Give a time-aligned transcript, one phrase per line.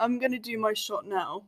[0.00, 1.44] I'm gonna do my shot now.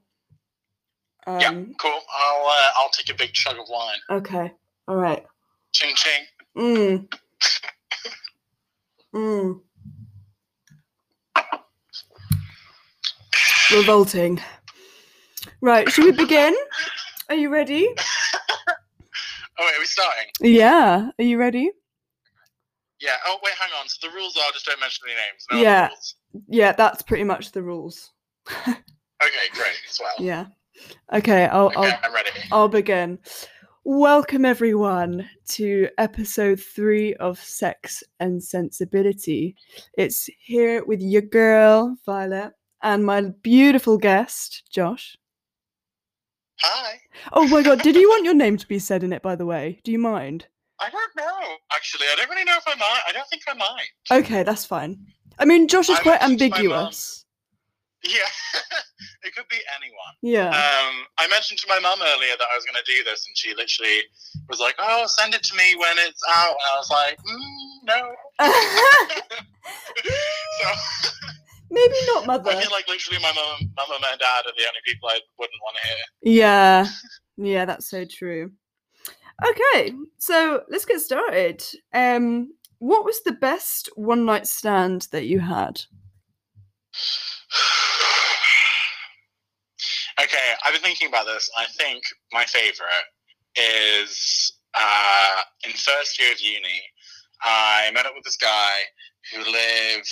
[1.26, 2.00] Um, yeah, cool.
[2.14, 3.98] I'll uh, I'll take a big chug of wine.
[4.10, 4.52] Okay.
[4.86, 5.24] All right.
[5.72, 6.26] Ching ching.
[6.56, 7.12] Mm.
[9.14, 9.60] Mm.
[13.70, 14.40] Revolting.
[15.60, 16.54] Right, should we begin?
[17.28, 17.88] Are you ready?
[19.58, 20.24] Oh wait, are we starting?
[20.40, 21.10] Yeah.
[21.18, 21.70] Are you ready?
[23.00, 23.16] Yeah.
[23.26, 23.86] Oh wait, hang on.
[23.86, 25.46] So the rules are just don't mention any names.
[25.52, 25.90] No Yeah.
[26.48, 28.11] Yeah, that's pretty much the rules.
[28.48, 29.72] Okay, great.
[29.86, 30.10] Swell.
[30.18, 30.46] Yeah.
[31.12, 32.30] Okay, I'll Okay, I'll I'm ready.
[32.50, 33.18] I'll begin.
[33.84, 39.54] Welcome everyone to episode three of Sex and Sensibility.
[39.96, 45.16] It's here with your girl Violet and my beautiful guest Josh.
[46.60, 47.00] Hi.
[47.32, 49.46] Oh my god, did you want your name to be said in it by the
[49.46, 49.80] way?
[49.84, 50.46] Do you mind?
[50.80, 51.56] I don't know.
[51.74, 53.00] Actually, I don't really know if I might.
[53.08, 54.20] I don't think I might.
[54.24, 55.06] Okay, that's fine.
[55.38, 57.21] I mean Josh is I quite ambiguous.
[58.04, 58.30] Yeah.
[59.22, 60.14] it could be anyone.
[60.22, 60.48] Yeah.
[60.48, 63.36] Um, I mentioned to my mum earlier that I was going to do this, and
[63.36, 64.02] she literally
[64.48, 67.82] was like, "Oh, send it to me when it's out." And I was like, mm,
[67.86, 68.14] "No."
[70.60, 70.68] so
[71.72, 72.50] Maybe not mother.
[72.50, 75.18] I feel like literally my mum, mum and my dad are the only people I
[75.38, 76.34] wouldn't want to hear.
[76.34, 76.86] Yeah,
[77.38, 78.52] yeah, that's so true.
[79.42, 81.64] Okay, so let's get started.
[81.94, 85.80] Um, what was the best one night stand that you had?
[90.22, 91.50] Okay, I've been thinking about this.
[91.56, 93.06] I think my favorite
[93.56, 96.82] is uh, in first year of uni.
[97.42, 98.72] I met up with this guy
[99.32, 100.10] who lived.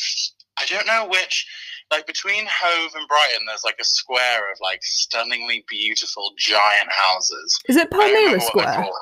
[0.59, 1.47] I don't know which.
[1.91, 7.59] Like between Hove and Brighton, there's like a square of like stunningly beautiful giant houses.
[7.69, 8.75] Is it Palmeira Square?
[8.75, 8.95] called.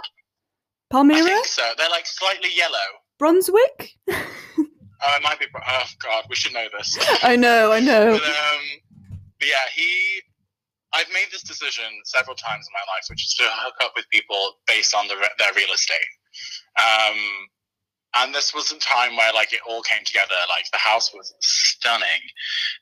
[0.91, 1.25] I Palmeira?
[1.25, 1.71] think so.
[1.77, 2.79] They're like slightly yellow.
[3.19, 3.93] Brunswick?
[5.03, 5.47] Oh, it might be.
[5.55, 6.99] Oh God, we should know this.
[7.23, 8.13] I know, I know.
[8.13, 8.63] But, um,
[9.39, 10.23] but yeah, he.
[10.95, 14.09] I've made this decision several times in my life, which is to hook up with
[14.11, 16.01] people based on the, their real estate.
[16.81, 17.19] Um,
[18.17, 20.35] and this was a time where like it all came together.
[20.49, 22.25] Like the house was stunning,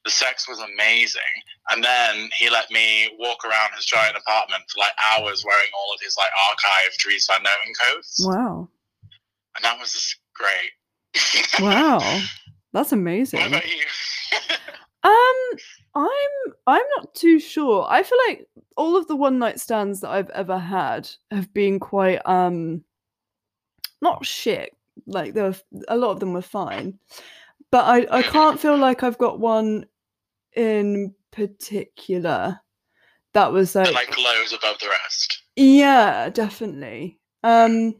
[0.04, 1.34] the sex was amazing,
[1.70, 5.92] and then he let me walk around his giant apartment for like hours, wearing all
[5.92, 8.68] of his like archived Dries Van Noten coats, Wow.
[9.56, 10.70] and that was just great.
[11.60, 11.98] Wow.
[12.72, 13.42] That's what amazing.
[13.42, 13.82] about you?
[15.02, 15.58] Um,
[15.94, 17.86] I'm I'm not too sure.
[17.88, 21.78] I feel like all of the one night stands that I've ever had have been
[21.78, 22.82] quite um
[24.02, 24.76] not shit.
[25.06, 25.56] Like there were
[25.86, 26.98] a lot of them were fine.
[27.70, 29.86] But I I can't feel like I've got one
[30.56, 32.58] in particular
[33.32, 35.42] that was like, like glows above the rest.
[35.54, 37.20] yeah, definitely.
[37.44, 37.94] Um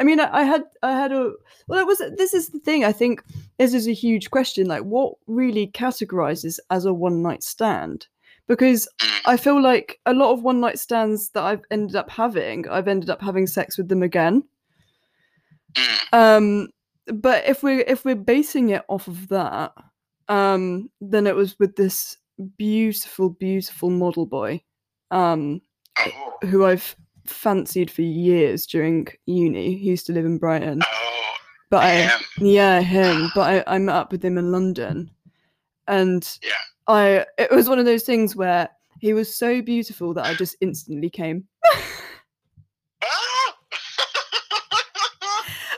[0.00, 1.32] I mean I, I had I had a
[1.68, 3.22] well it was this is the thing, I think
[3.58, 8.08] this is a huge question, like what really categorizes as a one night stand?
[8.48, 8.88] Because.
[9.26, 12.88] I feel like a lot of one night stands that I've ended up having, I've
[12.88, 14.42] ended up having sex with them again.
[16.12, 16.68] Um
[17.06, 19.72] but if we're if we're basing it off of that,
[20.28, 22.16] um, then it was with this
[22.56, 24.62] beautiful, beautiful model boy.
[25.10, 25.60] Um
[25.98, 26.96] Oh, who I've
[27.30, 29.76] fancied for years during uni.
[29.76, 30.80] He used to live in Brighton.
[30.84, 31.32] oh,
[31.70, 32.20] But I him.
[32.38, 33.30] yeah, him.
[33.34, 35.10] But I, I met up with him in London.
[35.88, 36.52] And Yeah.
[36.86, 38.68] I it was one of those things where
[39.00, 41.44] he was so beautiful that I just instantly came.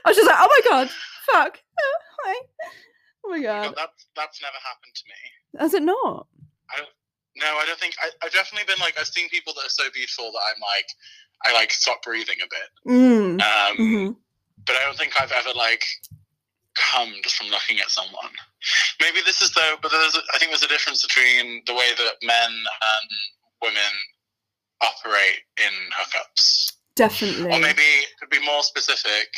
[0.04, 0.90] I was just like, oh my god,
[1.30, 1.60] fuck.
[1.80, 2.34] Oh, hi.
[3.24, 3.74] Oh my No, god.
[3.76, 5.60] that's that's never happened to me.
[5.60, 6.26] Has it not?
[7.34, 9.84] No, I don't think I, I've definitely been like I've seen people that are so
[9.94, 10.86] beautiful that I'm like
[11.44, 12.92] I like stop breathing a bit.
[12.94, 13.40] Mm.
[13.42, 14.16] Um, mhm.
[14.66, 15.84] but I don't think I've ever like
[16.76, 18.30] come just from looking at someone.
[19.00, 22.14] Maybe this is though, but there's I think there's a difference between the way that
[22.22, 23.10] men and
[23.62, 23.92] women
[24.82, 27.52] operate in hookups, Definitely.
[27.52, 27.82] or maybe
[28.20, 29.28] to be more specific,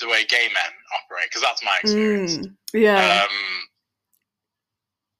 [0.00, 0.72] the way gay men
[1.02, 2.38] operate, because that's my experience.
[2.38, 3.22] Mm, Yeah.
[3.28, 3.36] Um,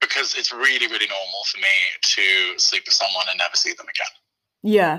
[0.00, 3.86] because it's really, really normal for me to sleep with someone and never see them
[3.88, 4.12] again.
[4.62, 4.98] yeah.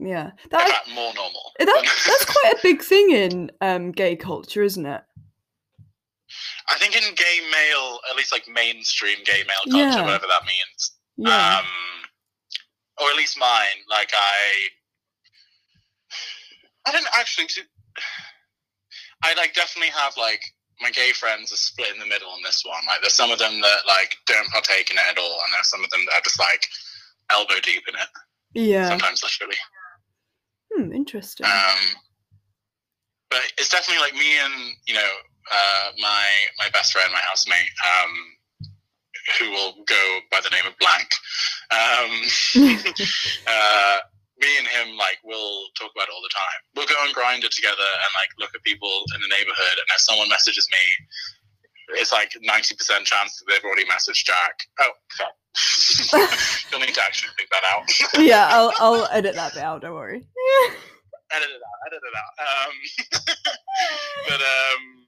[0.00, 0.26] Yeah.
[0.44, 1.52] In That, more normal.
[1.58, 1.66] that
[2.06, 5.02] that's quite a big thing in um gay culture, isn't it?
[6.70, 10.04] I think in gay male, at least like mainstream gay male culture, Yeah.
[10.04, 10.92] whatever that means.
[11.16, 11.58] Yeah.
[11.60, 11.66] Um,
[13.00, 13.80] or at least mine.
[13.88, 14.68] Like I,
[16.86, 17.46] I don't actually.
[19.24, 20.42] I like definitely have like
[20.80, 22.78] my gay friends are split in the middle on this one.
[22.86, 25.68] Like there's some of them that like don't partake in it at all, and there's
[25.68, 26.64] some of them that are just like
[27.30, 28.08] elbow deep in it.
[28.54, 28.88] yeah.
[28.88, 29.56] Sometimes literally.
[30.78, 31.44] Hmm, interesting.
[31.44, 31.82] Um,
[33.30, 34.54] but it's definitely like me and
[34.86, 35.12] you know
[35.50, 36.26] uh, my
[36.58, 38.12] my best friend, my housemate, um,
[39.38, 41.10] who will go by the name of Blank.
[41.74, 42.12] Um,
[43.50, 43.98] uh,
[44.38, 46.60] me and him like will talk about it all the time.
[46.76, 49.88] We'll go and grind it together and like look at people in the neighborhood, and
[49.90, 50.84] if someone messages me,
[51.90, 54.60] it's like ninety percent chance that they've already messaged Jack.
[54.80, 55.34] Oh, fuck.
[56.70, 58.24] You'll need to actually think that out.
[58.24, 59.80] yeah, I'll I'll edit that bit out.
[59.82, 60.16] Don't worry.
[61.32, 61.86] edit it out.
[61.86, 62.32] Edit it out.
[62.46, 62.72] Um,
[64.28, 65.06] but um,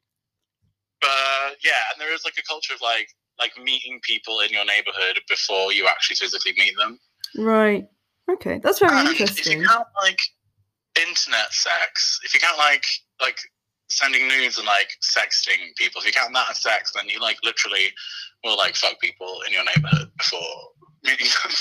[1.01, 4.65] but yeah, and there is like a culture of like like meeting people in your
[4.65, 6.99] neighborhood before you actually physically meet them.
[7.37, 7.87] Right.
[8.31, 9.61] Okay, that's very And if interesting.
[9.61, 10.21] you count like
[10.97, 12.85] internet sex, if you count like
[13.21, 13.39] like
[13.91, 17.37] sending nudes and like sexting people, if you count that as sex, then you like
[17.45, 17.93] literally
[18.45, 20.71] will like fuck people in your neighborhood before
[21.05, 21.53] meeting them.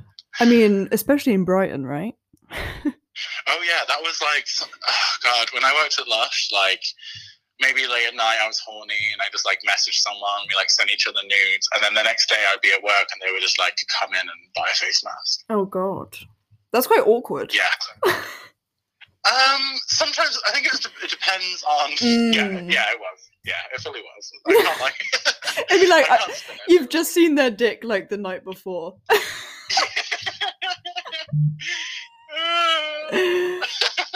[0.40, 2.14] I mean, especially in Brighton, right?
[2.50, 4.46] oh yeah, that was like
[4.88, 6.82] oh god, when I worked at Lush, like
[7.60, 10.70] maybe late at night I was horny and I just like messaged someone, we like
[10.70, 13.30] sent each other nudes, and then the next day I'd be at work and they
[13.32, 15.44] would just like come in and buy a face mask.
[15.50, 16.16] Oh god,
[16.72, 17.54] that's quite awkward.
[17.54, 18.12] Yeah.
[19.24, 21.90] Um, sometimes I think it, was, it depends on.
[22.00, 22.72] Yeah, Mm.
[22.72, 23.30] yeah, it was.
[23.44, 24.32] Yeah, it really was.
[24.46, 24.94] I can't like.
[25.70, 28.96] It'd be like I spin you've just seen their dick like the night before.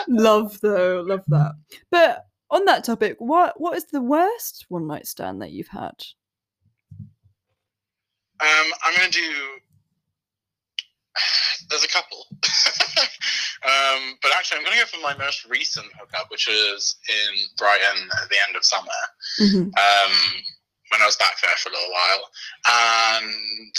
[0.09, 1.53] love though, love that.
[1.91, 5.95] But on that topic, what what is the worst one night stand that you've had?
[8.41, 9.21] Um, I'm gonna do.
[11.71, 12.27] There's a couple,
[13.67, 18.09] um, but actually, I'm gonna go for my most recent hookup, which was in Brighton
[18.23, 19.01] at the end of summer.
[19.41, 19.73] Mhm.
[19.77, 20.13] um,
[20.91, 22.31] when I was back there for a little while.
[22.67, 23.75] And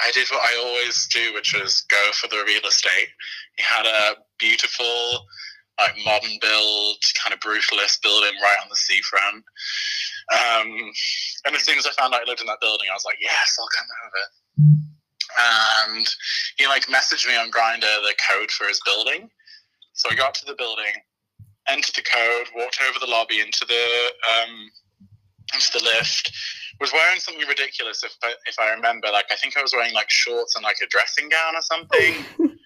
[0.00, 3.08] I did what I always do, which was go for the real estate.
[3.56, 5.26] He had a beautiful,
[5.78, 9.44] like modern build, kind of brutalist building right on the seafront.
[10.32, 10.92] Um,
[11.46, 13.18] and as soon as I found out I lived in that building, I was like,
[13.20, 14.93] yes, I'll come over.
[15.38, 16.06] And
[16.56, 19.28] he like messaged me on Grindr the code for his building.
[19.94, 20.92] So I got to the building,
[21.68, 24.70] entered the code, walked over the lobby into the um,
[25.54, 26.32] into the lift.
[26.80, 28.02] Was wearing something ridiculous.
[28.02, 30.78] If I, if I remember, like I think I was wearing like shorts and like
[30.82, 32.24] a dressing gown or something.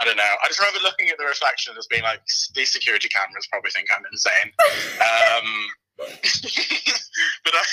[0.00, 0.34] I don't know.
[0.42, 2.20] I just remember looking at the reflection and just being like,
[2.54, 4.52] these security cameras probably think I'm insane.
[5.00, 5.48] Um,
[5.98, 7.64] but I,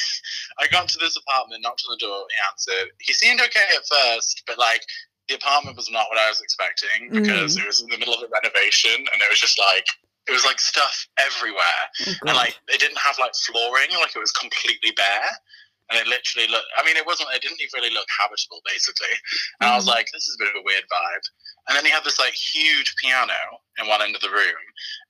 [0.59, 2.91] I got to this apartment, knocked on the door, he answered.
[2.99, 4.83] He seemed okay at first, but like
[5.27, 7.21] the apartment was not what I was expecting mm.
[7.21, 9.85] because it was in the middle of a renovation and it was just like,
[10.27, 11.81] it was like stuff everywhere.
[12.01, 15.31] Oh, and like they didn't have like flooring like it was completely bare
[15.91, 19.11] and it literally looked i mean it wasn't it didn't even really look habitable basically.
[19.59, 19.93] And i was Mhm.
[19.99, 21.25] like this is a bit of a weird vibe.
[21.67, 23.37] And then he had this like huge piano
[23.79, 24.63] in one end of the room.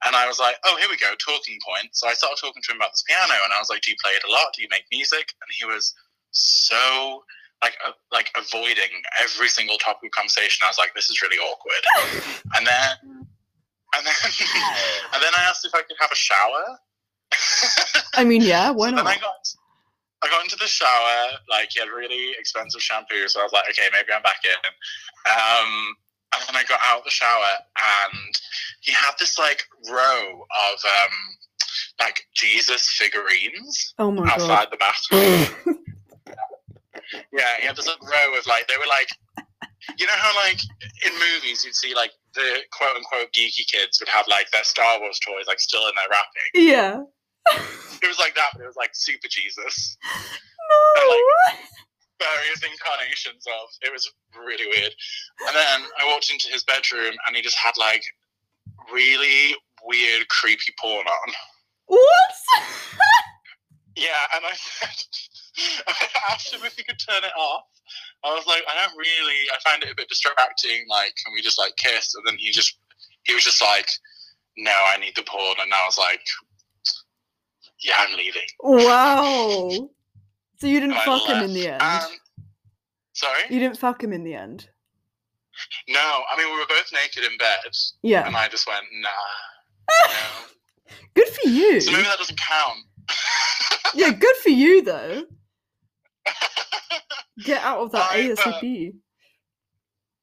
[0.06, 1.90] And i was like oh here we go talking point.
[1.94, 3.98] So i started talking to him about this piano and i was like do you
[4.04, 4.52] play it a lot?
[4.56, 5.32] Do you make music?
[5.42, 5.94] And he was
[6.32, 7.24] so
[7.64, 8.90] like uh, like avoiding
[9.22, 10.66] every single topic of conversation.
[10.66, 11.84] I was like this is really awkward.
[12.58, 12.92] And then
[13.96, 14.16] and then
[15.14, 16.80] and then I asked if I could have a shower.
[18.16, 19.22] I mean, yeah, why So then I not?
[19.22, 19.48] got
[20.24, 23.68] I got into the shower, like he had really expensive shampoo, so I was like,
[23.70, 25.32] okay, maybe I'm back in.
[25.32, 25.96] Um,
[26.34, 27.54] and then I got out of the shower,
[28.14, 28.42] and
[28.82, 31.14] he had this like row of um,
[32.00, 34.34] like Jesus figurines Oh my god.
[34.42, 35.76] outside the bathroom.
[37.34, 39.10] yeah, he had this like row of like they were like,
[39.98, 40.60] you know how like
[41.06, 45.00] in movies you'd see like the quote unquote geeky kids would have like their Star
[45.00, 46.68] Wars toys like still in their wrapping.
[46.70, 47.04] Yeah.
[48.02, 49.98] It was like that, but it was like super Jesus.
[50.98, 51.18] No.
[52.20, 53.70] various incarnations of.
[53.82, 54.94] It was really weird.
[55.48, 58.04] And then I walked into his bedroom and he just had like
[58.94, 61.34] really weird, creepy porn on.
[61.88, 62.02] What?
[63.96, 67.66] Yeah, and I said, I asked him if he could turn it off.
[68.24, 70.86] I was like, I don't really, I find it a bit distracting.
[70.88, 72.16] Like, can we just like kiss?
[72.16, 72.80] And then he just,
[73.24, 73.90] he was just like,
[74.58, 75.58] no, I need the porn.
[75.62, 76.22] And I was like,
[77.84, 78.42] yeah, I'm leaving.
[78.60, 79.90] wow.
[80.60, 81.82] So you didn't I fuck him in the end.
[81.82, 82.02] Um,
[83.14, 83.42] sorry?
[83.50, 84.70] you didn't fuck him in the end.
[85.88, 87.72] No, I mean, we were both naked in bed.
[88.04, 88.26] Yeah.
[88.26, 89.10] And I just went, nah.
[90.08, 90.48] no.
[91.14, 91.82] Good for you.
[91.82, 92.80] So maybe that doesn't count.
[93.94, 95.24] Yeah, good for you though.
[97.44, 98.94] Get out of that I, uh, ASAP.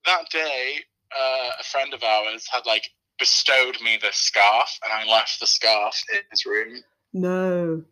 [0.07, 0.77] that day,
[1.15, 2.89] uh, a friend of ours had like
[3.19, 6.83] bestowed me this scarf, and I left the scarf in his room.
[7.13, 7.83] No.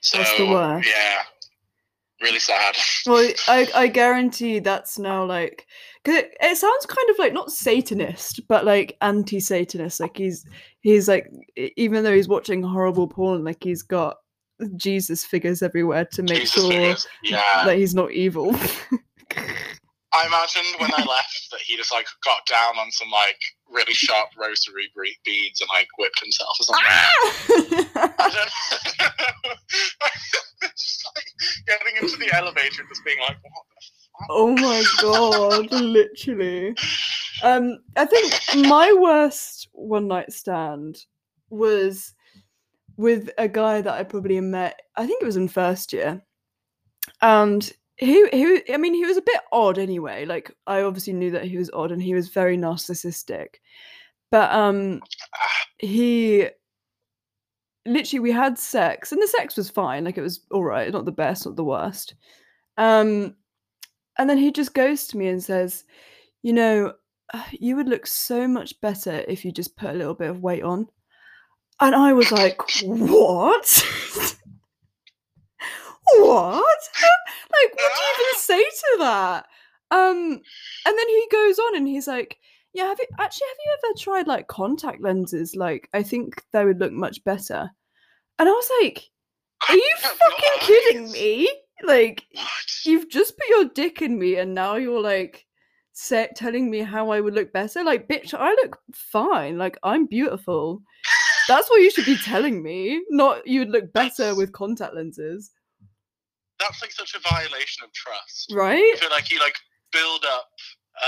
[0.00, 0.88] So That's the worst.
[0.88, 1.22] yeah,
[2.20, 2.76] really sad.
[3.06, 5.66] Well, I I guarantee that's now like
[6.04, 10.00] cause it, it sounds kind of like not Satanist, but like anti-Satanist.
[10.00, 10.44] Like he's
[10.80, 11.30] he's like
[11.76, 14.16] even though he's watching horrible porn, like he's got
[14.76, 16.96] Jesus figures everywhere to make Jesus sure.
[17.22, 18.54] Yeah, that he's not evil.
[18.54, 19.54] I
[20.14, 23.38] I imagined when I left that he just like got down on some like
[23.72, 24.90] really sharp rosary
[25.24, 26.84] beads and like whipped himself or something.
[26.88, 27.10] Ah!
[27.96, 28.50] I don't
[28.98, 29.54] know.
[30.76, 31.26] just like
[31.66, 34.26] getting into the elevator and just being like, what the fuck?
[34.30, 36.74] oh my god, literally.
[37.42, 38.32] Um, I think
[38.68, 40.98] my worst one night stand
[41.50, 42.14] was
[42.96, 44.80] with a guy that I probably met.
[44.96, 46.22] I think it was in first year,
[47.20, 48.62] and he he.
[48.72, 50.24] I mean, he was a bit odd anyway.
[50.24, 53.56] Like I obviously knew that he was odd, and he was very narcissistic.
[54.30, 55.02] But um,
[55.78, 56.48] he
[57.86, 60.04] literally we had sex, and the sex was fine.
[60.04, 62.14] Like it was all right, not the best, not the worst.
[62.78, 63.34] Um,
[64.18, 65.84] and then he just goes to me and says,
[66.42, 66.94] "You know,
[67.50, 70.62] you would look so much better if you just put a little bit of weight
[70.62, 70.88] on."
[71.80, 73.86] And I was like, "What?
[76.16, 76.88] what?
[77.62, 79.46] like, what do you even say to that?"
[79.90, 80.40] Um,
[80.86, 82.38] and then he goes on and he's like,
[82.72, 85.54] "Yeah, have you actually have you ever tried like contact lenses?
[85.56, 87.70] Like, I think they would look much better."
[88.38, 89.04] And I was like,
[89.68, 91.48] "Are you fucking kidding me?
[91.84, 92.46] Like, What?
[92.84, 95.44] you've just put your dick in me and now you're like
[95.92, 97.84] set telling me how I would look better.
[97.84, 99.58] Like, bitch, I look fine.
[99.58, 100.82] Like, I'm beautiful.
[101.48, 105.50] That's what you should be telling me, not you'd look better with contact lenses,
[106.62, 108.52] That's like such a violation of trust.
[108.54, 108.92] right?
[108.94, 109.56] I feel like you like
[109.92, 110.48] build up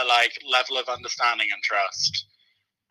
[0.01, 2.27] a like level of understanding and trust,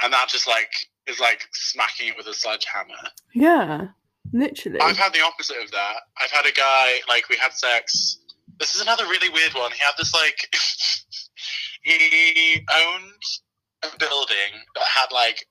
[0.01, 0.71] and that just like
[1.07, 3.03] is like smacking it with a sledgehammer.
[3.35, 3.87] Yeah,
[4.31, 4.79] literally.
[4.79, 5.95] I've had the opposite of that.
[6.21, 8.17] I've had a guy like we had sex.
[8.59, 9.71] This is another really weird one.
[9.71, 10.37] He had this like
[11.83, 13.21] he owned
[13.83, 15.45] a building that had like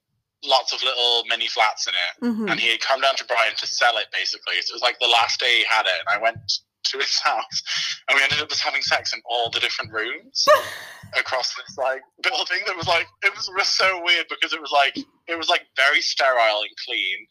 [0.45, 2.51] lots of little mini flats in it, Mhm.
[2.51, 4.55] and he had come down to Brighton to sell it basically.
[4.63, 6.39] So it was like the last day he had it, and I went
[6.85, 7.63] to his house,
[8.09, 10.47] and we ended up just having sex in all the different rooms
[11.19, 12.59] across this like building.
[12.67, 14.97] That was like it was, was so weird because it was like
[15.29, 17.27] it was like very sterile and clean,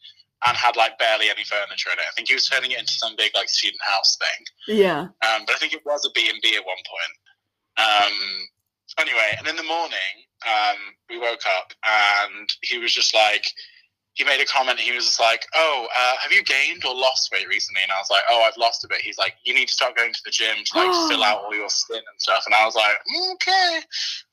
[0.46, 2.06] and had like barely any furniture in it.
[2.08, 4.76] I think he was turning it into some big like student house thing.
[4.78, 5.00] yeah.
[5.00, 7.14] Um, but I think it was a B and B at one point.
[7.78, 8.16] Um,
[8.98, 10.14] anyway, and in the morning,
[10.46, 10.78] um,
[11.08, 13.46] we woke up and he was just like,
[14.14, 14.78] he made a comment.
[14.78, 17.98] He was just like, "Oh, uh, have you gained or lost weight recently?" And I
[17.98, 20.20] was like, "Oh, I've lost a bit." He's like, "You need to start going to
[20.24, 22.96] the gym to like fill out all your skin and stuff." And I was like,
[23.34, 23.80] "Okay,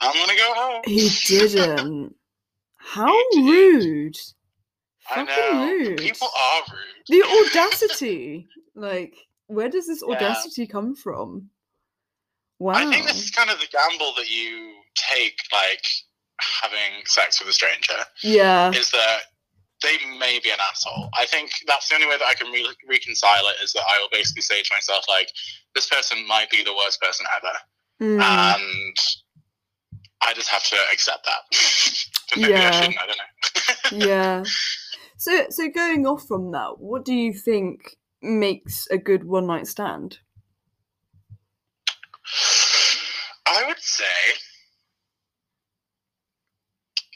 [0.01, 2.15] I'm gonna go home." He didn't.
[2.77, 3.45] How He did.
[3.85, 4.17] rude.
[5.11, 5.97] I Fucking know rude.
[5.99, 7.05] people are rude.
[7.07, 8.47] The audacity.
[8.75, 9.15] like,
[9.47, 10.15] where does this Yeah.
[10.15, 11.49] audacity come from?
[12.59, 12.73] Wow.
[12.75, 15.83] I think this is kind of the gamble that you take, like
[16.61, 17.93] having sex with a stranger.
[18.23, 18.71] yeah.
[18.71, 19.19] is that
[19.81, 21.09] they may be an asshole.
[21.17, 23.99] I think that's the only way that I can re- reconcile it is that I
[23.99, 25.29] will basically say to myself, like,
[25.75, 27.55] this person might be the worst person ever.
[28.01, 28.21] Mm.
[28.21, 28.97] And
[30.21, 32.37] I just have to accept that.
[32.37, 32.67] maybe Yeah.
[32.67, 34.05] I shouldn't, I don't know.
[34.05, 34.43] yeah.
[35.17, 39.67] So so going off from that, what do you think makes a good one night
[39.67, 40.19] stand?
[43.45, 44.05] I would say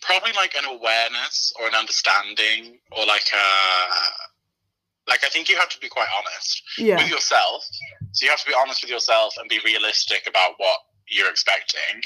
[0.04, 5.70] probably like an awareness or an understanding or like a like I think you have
[5.70, 6.98] to be quite honest Yeah.
[6.98, 7.68] with yourself.
[8.12, 10.78] So you have to be honest with yourself and be realistic about what
[11.10, 12.02] you're expecting,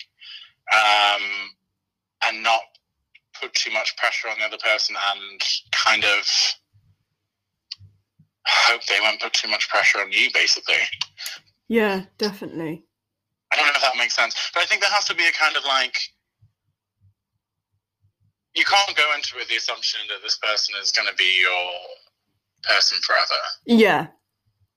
[0.74, 1.22] um,
[2.26, 2.62] and not
[3.40, 6.28] put too much pressure on the other person and kind of
[8.48, 10.30] hope they won't put too much pressure on you.
[10.34, 10.76] Basically,
[11.68, 12.84] Yeah, definitely.
[13.52, 15.32] I don't know if that makes sense, but I think there has to be a
[15.32, 15.98] kind of like
[18.58, 21.40] you can't go into it with the assumption that this person is going to be
[21.40, 21.70] your
[22.64, 23.42] person forever.
[23.66, 24.08] Yeah.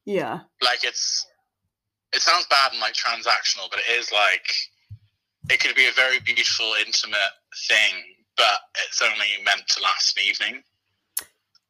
[0.05, 0.41] Yeah.
[0.63, 1.27] like it's
[2.13, 4.47] it sounds bad and like transactional, but it is like
[5.51, 7.35] it could be a very beautiful, intimate
[7.69, 7.95] thing,
[8.37, 10.63] but it's only meant to last an evening.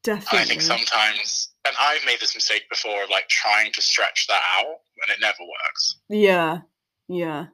[0.03, 0.39] Definitely.
[0.39, 4.27] And I think sometimes, and I've made this mistake before of like trying to stretch
[4.29, 5.97] that out, and it never works.
[6.09, 6.61] Yeah.
[7.09, 7.47] Yeah.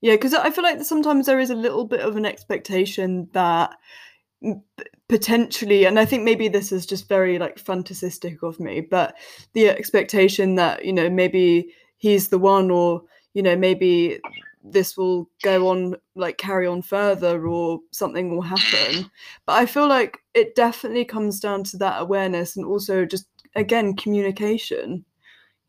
[0.00, 3.76] Yeah, because I feel like sometimes there is a little bit of an expectation that
[5.08, 9.16] potentially, and I think maybe this is just very like fantasistic of me, but
[9.52, 13.02] the expectation that, you know, maybe he's the one or,
[13.34, 14.20] you know, maybe
[14.64, 19.10] this will go on, like carry on further or something will happen.
[19.44, 23.96] But I feel like it definitely comes down to that awareness and also just, again,
[23.96, 25.04] communication.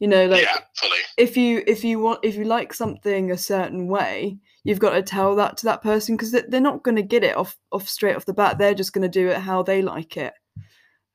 [0.02, 0.98] You know, like yeah, fully.
[1.16, 5.02] if you if you want if you like something a certain way you've got to
[5.04, 8.16] tell that to that person because they're not going to get it off off straight
[8.16, 10.34] off the bat they're just going to do it how they like it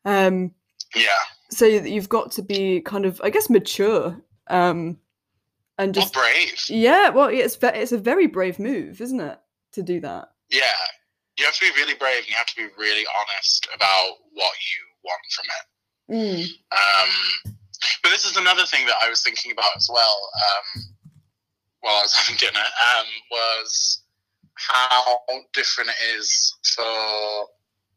[0.04, 0.52] um
[0.94, 1.06] Yeah,
[1.50, 4.16] so you've got to be kind of i guess mature
[4.46, 4.98] um
[5.78, 6.64] and Well, just brave.
[6.68, 7.10] yeah.
[7.10, 9.38] Well, it's it's a very brave move, isn't it,
[9.72, 10.28] to do that?
[10.48, 10.62] Yeah.
[11.36, 14.54] You have to be really brave and you have to be really honest about what
[14.54, 15.66] you want from it.
[16.38, 16.46] Mm.
[16.72, 17.56] Um,
[18.02, 20.82] but this is another thing that I was thinking about as well um,
[21.80, 24.02] while I was having dinner um, was
[24.54, 25.18] how
[25.52, 27.46] different it is for,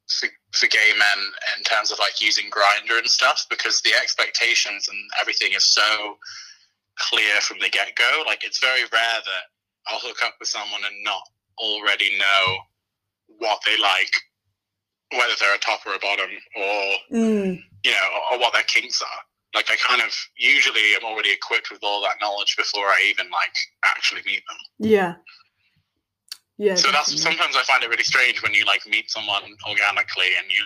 [0.07, 1.25] for for gay men
[1.57, 6.17] in terms of like using Grindr and stuff because the expectations and everything is so
[6.97, 8.23] clear from the get go.
[8.25, 9.43] Like it's very rare that
[9.87, 11.21] I'll hook up with someone and not
[11.59, 12.57] already know
[13.37, 14.11] what they like,
[15.11, 17.63] whether they're a top or a bottom, or Mm.
[17.83, 19.21] you know, or, or what their kinks are.
[19.55, 23.25] Like I kind of usually am already equipped with all that knowledge before I even
[23.31, 24.57] like actually meet them.
[24.79, 25.15] Yeah.
[26.57, 26.75] Yeah.
[26.75, 30.45] so that's sometimes I find it really strange when you like meet someone organically and
[30.51, 30.61] you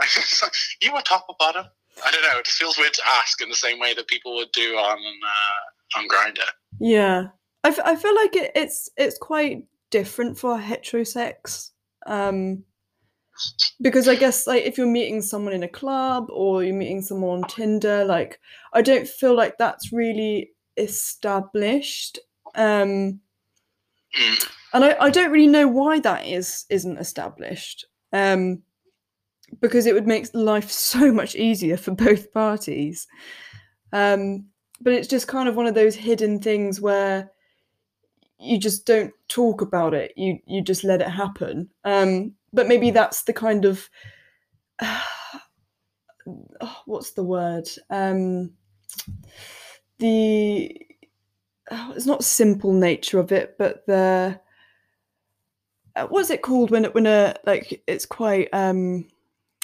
[0.42, 1.66] like, you were top or bottom.
[2.04, 2.38] I don't know.
[2.38, 4.98] It just feels weird to ask in the same way that people would do on
[4.98, 6.40] uh, on Grindr.
[6.80, 7.28] Yeah,
[7.64, 11.70] I, f- I feel like it, it's it's quite different for heterosex,
[12.06, 12.64] um,
[13.80, 17.42] because I guess like if you're meeting someone in a club or you're meeting someone
[17.42, 18.40] on Tinder, like
[18.72, 22.18] I don't feel like that's really established,
[22.54, 23.20] um,
[24.16, 24.50] Mm.
[24.72, 28.62] and I, I don't really know why that is isn't established, um,
[29.60, 33.06] because it would make life so much easier for both parties.
[33.92, 34.46] Um,
[34.80, 37.30] but it's just kind of one of those hidden things where
[38.38, 42.90] you just don't talk about it you you just let it happen um but maybe
[42.90, 43.88] that's the kind of
[44.82, 45.02] oh,
[46.86, 48.50] what's the word um
[49.98, 50.74] the
[51.70, 54.40] oh, it's not simple nature of it but the
[55.94, 59.06] uh, what's it called when it when a like it's quite um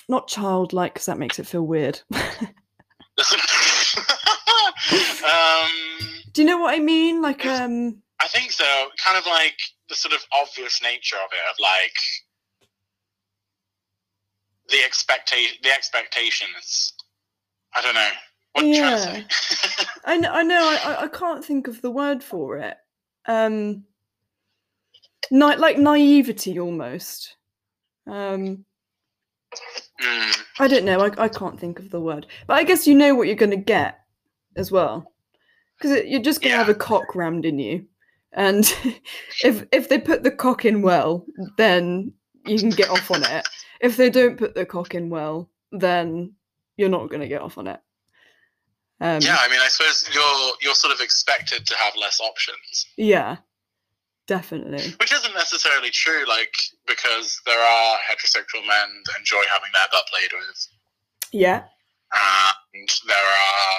[0.09, 2.17] not childlike because that makes it feel weird um,
[6.33, 8.65] do you know what i mean like um I think so.
[9.03, 9.59] Kind of like
[9.89, 11.97] the sort of obvious nature of it, of like
[14.73, 15.57] the expectation.
[15.63, 16.93] The expectations.
[17.75, 18.09] I don't know.
[18.55, 19.05] What yeah.
[19.05, 19.85] trying to say?
[20.05, 22.77] I know, I know, I, I- can't think of the word for it.
[23.27, 23.85] Um,
[25.31, 27.37] na- like naivety almost.
[28.07, 28.65] Um,
[30.03, 32.27] Mm, I don't know, I, I can't think of the word.
[32.47, 34.01] But I guess you know what you're going to get
[34.57, 35.13] as well.
[35.79, 37.85] Because you're just going to have a cock rammed in you.
[38.33, 38.65] And
[39.45, 41.27] if if they put the cock in well,
[41.59, 42.13] then
[42.47, 43.49] you can get off on it.
[43.81, 46.35] If they don't put the cock in well, then
[46.77, 47.81] you're not going to get off on it.
[49.01, 52.87] Um, yeah, I mean, I suppose you're you're sort of expected to have less options,
[52.97, 53.39] Yeah,
[54.29, 54.95] definitely.
[55.01, 56.25] which isn't necessarily true.
[56.29, 56.55] Like
[56.87, 60.69] because there are heterosexual men that enjoy having their butt played with,
[61.33, 61.65] Yeah,
[62.13, 63.79] and there are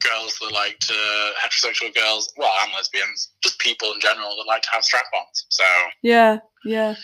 [0.00, 0.94] girls that like to
[1.42, 5.46] heterosexual girls, well, and lesbians, just people in general that like to have strap-ons.
[5.48, 5.64] So,
[6.02, 6.94] yeah, yeah.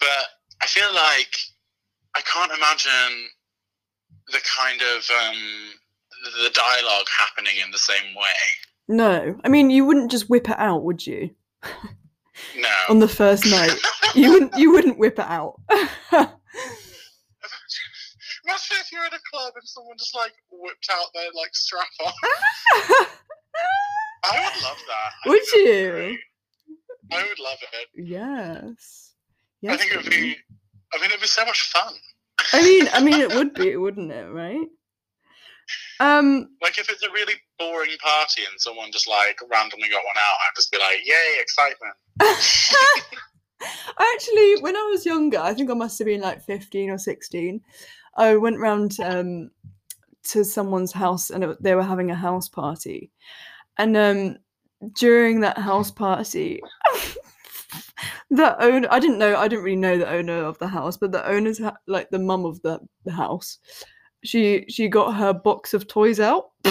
[0.00, 0.24] But
[0.62, 1.34] I feel like
[2.16, 3.28] I can't imagine
[4.28, 5.36] the kind of um,
[6.42, 8.34] the dialogue happening in the same way.
[8.88, 11.30] No, I mean you wouldn't just whip it out, would you?
[12.56, 12.68] No.
[12.88, 13.76] On the first night,
[14.14, 14.56] you wouldn't.
[14.56, 15.60] You wouldn't whip it out.
[18.44, 21.86] Imagine if you're in a club and someone just like whipped out their like strap
[22.04, 22.12] on.
[24.24, 25.12] I would love that.
[25.24, 26.18] I Would think it be you?
[27.12, 27.88] I would love it.
[27.94, 29.07] yes.
[29.66, 30.36] I think it would be.
[30.92, 31.94] I mean, it'd be so much fun.
[32.52, 34.30] I mean, I mean, it would be, wouldn't it?
[34.30, 34.66] Right.
[36.00, 36.48] Um.
[36.62, 40.38] Like if it's a really boring party and someone just like randomly got one out,
[40.46, 41.94] I'd just be like, "Yay, excitement!"
[43.60, 47.60] Actually, when I was younger, I think I must have been like 15 or 16.
[48.16, 49.50] I went round um,
[50.28, 53.10] to someone's house and it, they were having a house party.
[53.76, 54.36] And um,
[54.94, 56.60] during that house party,
[58.30, 61.12] the owner, I didn't know, I didn't really know the owner of the house, but
[61.12, 63.58] the owner's, ha- like the mum of the, the house,
[64.24, 66.50] she she got her box of toys out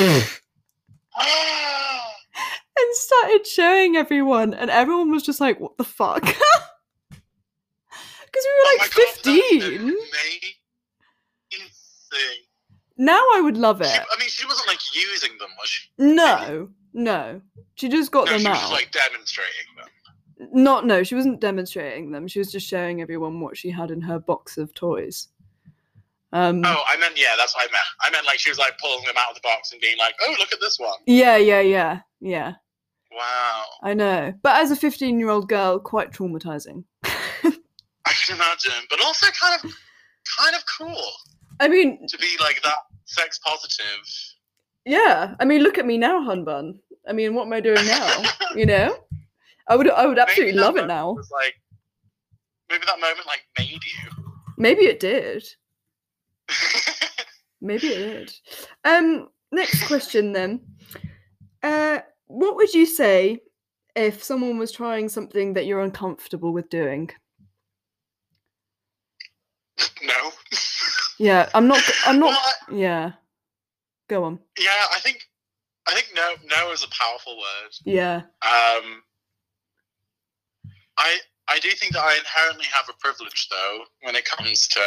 [1.15, 2.13] ah!
[2.79, 6.23] and started showing everyone, and everyone was just like, "What the fuck?"
[8.29, 9.61] Because we were Oh like my fifteen.
[9.61, 10.53] amazing.
[12.97, 14.01] Now I would love She, it.
[14.01, 15.87] I mean, she wasn't like using them, was she?
[15.97, 17.41] No, no,
[17.75, 18.61] she just got No, them she was out.
[18.61, 19.87] just like demonstrating them.
[20.39, 22.27] Not no, she wasn't demonstrating them.
[22.27, 25.29] She was just showing everyone what she had in her box of toys.
[26.33, 27.83] Um, Oh, I meant yeah, that's what I meant.
[28.01, 30.13] I meant like she was like pulling them out of the box and being like,
[30.21, 32.53] "Oh, look at this one." yeah, yeah, yeah, yeah.
[33.11, 36.83] Wow, I know, but as a fifteen-year-old girl, quite traumatizing.
[37.03, 39.71] I can imagine, but also kind of,
[40.37, 41.11] kind of cool
[41.59, 44.35] I mean, to be like that sex positive.
[44.85, 45.35] yeah.
[45.39, 46.79] I mean, look at me now, hun bun.
[47.07, 48.21] I mean, what am I doing now?
[48.55, 48.97] you know,
[49.69, 51.11] I would I would absolutely Maybe love it now.
[51.13, 51.55] Was like
[52.69, 54.25] maybe that moment like made you.
[54.57, 55.43] Maybe it did.
[57.61, 58.33] Maybe it did.
[58.85, 60.61] Um, next question then.
[61.63, 63.39] Uh, what would you say
[63.95, 67.09] if someone was trying something that you're uncomfortable with doing?
[70.03, 70.31] no.
[71.19, 71.81] Yeah, I'm not.
[72.05, 72.27] I'm not.
[72.27, 73.11] Well, I- Yeah.
[74.07, 74.39] Go on.
[74.59, 75.27] yeah, I think
[75.87, 77.71] I think no no is a powerful word.
[77.85, 78.21] Yeah.
[78.45, 79.01] Um,
[80.97, 81.17] I
[81.49, 84.81] I do think that I inherently have a privilege though when it comes to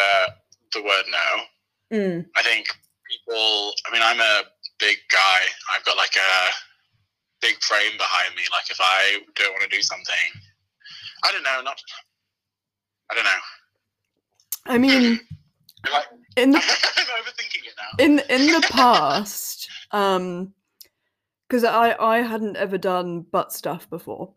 [0.75, 1.97] the word no.
[1.97, 2.27] Mm.
[2.37, 2.69] I think
[3.09, 3.73] people.
[3.89, 4.43] I mean, I'm a
[4.79, 5.41] big guy.
[5.75, 6.53] I've got like a
[7.41, 8.43] big frame behind me.
[8.53, 10.15] Like if I don't want to do something,
[11.25, 11.61] I don't know.
[11.63, 11.81] Not.
[13.11, 13.41] I don't know.
[14.67, 15.21] I mean,
[15.91, 16.05] Like,
[16.37, 16.59] in the
[16.97, 18.05] I'm overthinking it now.
[18.05, 20.53] in in the past, um,
[21.49, 24.33] because I I hadn't ever done butt stuff before,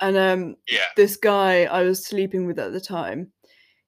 [0.00, 0.80] and um, Yeah.
[0.96, 3.32] this guy I was sleeping with at the time,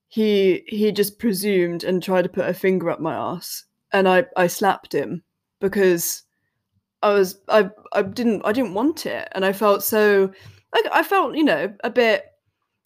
[0.08, 4.26] he he just presumed and tried to put a finger up my ass, and I
[4.36, 5.22] I slapped him
[5.60, 6.22] because
[7.02, 10.32] I was I I didn't I didn't want it, and I felt so
[10.74, 12.26] like I felt you know a bit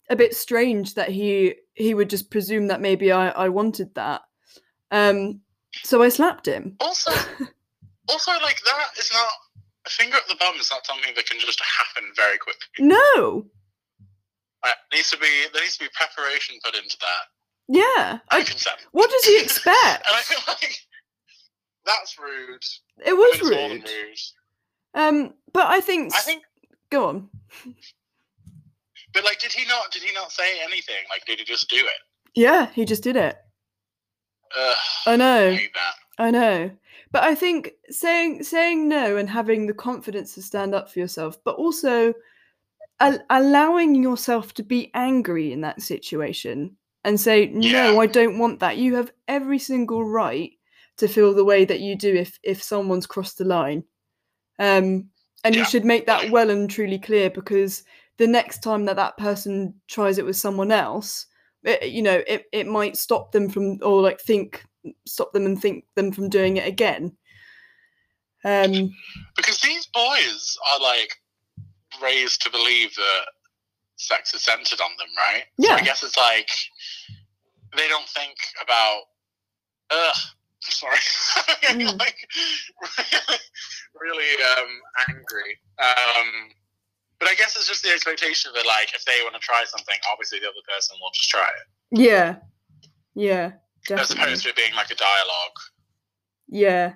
[0.09, 4.21] a bit strange that he he would just presume that maybe I I wanted that,
[4.91, 5.41] um.
[5.83, 6.77] So I slapped him.
[6.79, 7.11] Also,
[8.07, 9.27] also like that is not
[9.85, 12.67] a finger at the bum is not something that can just happen very quickly.
[12.79, 13.45] No.
[14.63, 17.25] Uh, needs to be there needs to be preparation put into that
[17.67, 18.19] Yeah.
[18.31, 18.77] I, consent.
[18.91, 19.75] what does he expect?
[20.07, 20.77] and I feel like
[21.85, 22.63] that's rude.
[23.05, 23.89] it I was mean, more than rude.
[23.89, 24.19] rude.
[24.95, 26.13] Um, but I think.
[26.15, 26.43] I think,
[26.89, 27.29] Go on.
[29.13, 29.91] but like, did he not?
[29.91, 31.03] Did he not say anything?
[31.09, 31.99] Like, did he just do it?
[32.33, 33.37] Yeah, he just did it.
[34.57, 34.75] Ugh,
[35.07, 35.51] I I know.
[35.51, 36.23] hate that.
[36.23, 36.71] I know.
[37.15, 41.41] But I think saying saying no and having the confidence to stand up for yourself,
[41.45, 42.13] but also
[42.99, 46.75] al- allowing yourself to be angry in that situation
[47.05, 47.97] and say no, Yeah.
[47.97, 48.75] I don't want that.
[48.75, 50.51] You have every single right
[50.97, 53.85] to feel the way that you do if if someone's crossed the line.
[54.59, 55.09] Um
[55.45, 57.85] and you should make that well and truly clear because
[58.17, 61.27] the next time that that person tries it with someone else,
[61.63, 64.65] it, you know, it, it might stop them from or like think
[65.05, 67.15] stop them and think them from doing it again.
[68.43, 68.93] Um,
[69.35, 71.11] Because these boys are like
[72.01, 73.25] raised to believe that
[73.97, 75.43] sex is centered on them, right?
[75.59, 75.75] So Yeah.
[75.75, 76.49] I guess it's like
[77.75, 79.01] they don't think about.
[79.91, 80.15] Ugh.
[80.61, 80.97] Sorry.
[81.65, 81.99] Mm.
[81.99, 82.15] like
[82.79, 83.39] really,
[83.99, 84.69] really um,
[85.09, 85.59] angry.
[85.79, 86.49] Um,
[87.19, 89.95] but I guess it's just the expectation that like if they want to try something,
[90.11, 92.35] obviously the other person will just try it, yeah,
[93.15, 93.53] yeah,
[93.91, 95.57] as opposed to it being like a dialogue.
[96.47, 96.93] Yeah,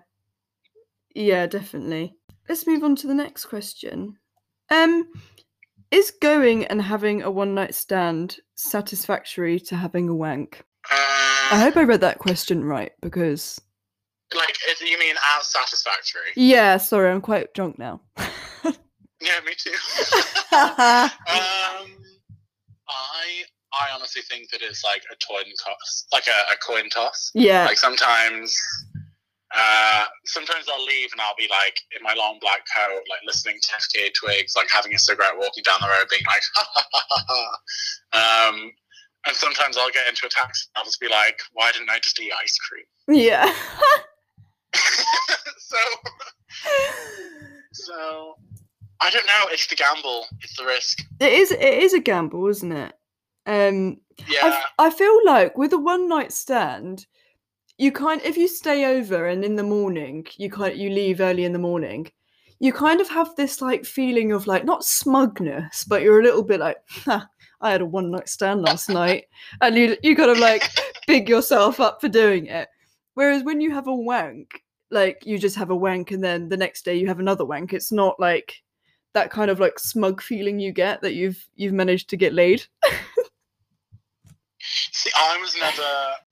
[1.15, 2.15] yeah, definitely.
[2.47, 4.17] Let's move on to the next question.
[4.71, 5.07] Um,
[5.91, 10.63] is going and having a one night stand satisfactory to having a wank?
[10.89, 13.59] I Um, hope I read that question right because
[14.35, 16.31] like, you mean as satisfactory?
[16.35, 18.01] yeah, sorry, I'm quite drunk now.
[19.21, 19.71] Yeah, me too.
[19.71, 21.09] Um,
[23.79, 27.31] I honestly think that it's like a coin toss, like a, a coin toss.
[27.33, 28.55] yeah, Like sometimes,
[29.55, 33.57] uh, sometimes I'll leave and I'll be like in my long black coat, like listening
[33.61, 36.83] to FKA Twigs, like having a cigarette, walking down the road, being like, ha ha
[36.91, 37.25] ha ha
[38.11, 38.49] ha.
[38.49, 38.71] Um,
[39.27, 41.99] and sometimes I'll get into a taxi and I'll just be like, why didn't I
[41.99, 42.85] just eat ice cream?
[43.17, 43.53] yeah.
[45.57, 45.77] so,
[47.73, 48.35] so
[49.01, 49.45] I don't know.
[49.49, 50.25] It's the gamble.
[50.41, 50.99] It's the risk.
[51.19, 51.51] it is.
[51.51, 52.93] It is a gamble, isn't it?
[53.49, 54.47] Um, I, Yeah.
[54.47, 57.05] f- I feel like with a one night stand,
[57.77, 61.45] you kind if you stay over and in the morning you kind you leave early
[61.45, 62.11] in the morning,
[62.59, 66.43] you kind of have this like feeling of like not smugness, but you're a little
[66.43, 67.27] bit like, "Ha,
[67.61, 69.25] I had a one night stand last night,
[69.61, 70.63] and you you kind of like
[71.07, 72.67] big yourself up for doing it.
[73.15, 76.57] Whereas when you have a wank, like you just have a wank and then the
[76.57, 77.73] next day you have another wank.
[77.73, 78.53] It's not like
[79.13, 82.65] that kind of like smug feeling you get that you've you've managed to get laid.
[84.59, 85.81] See, I was never.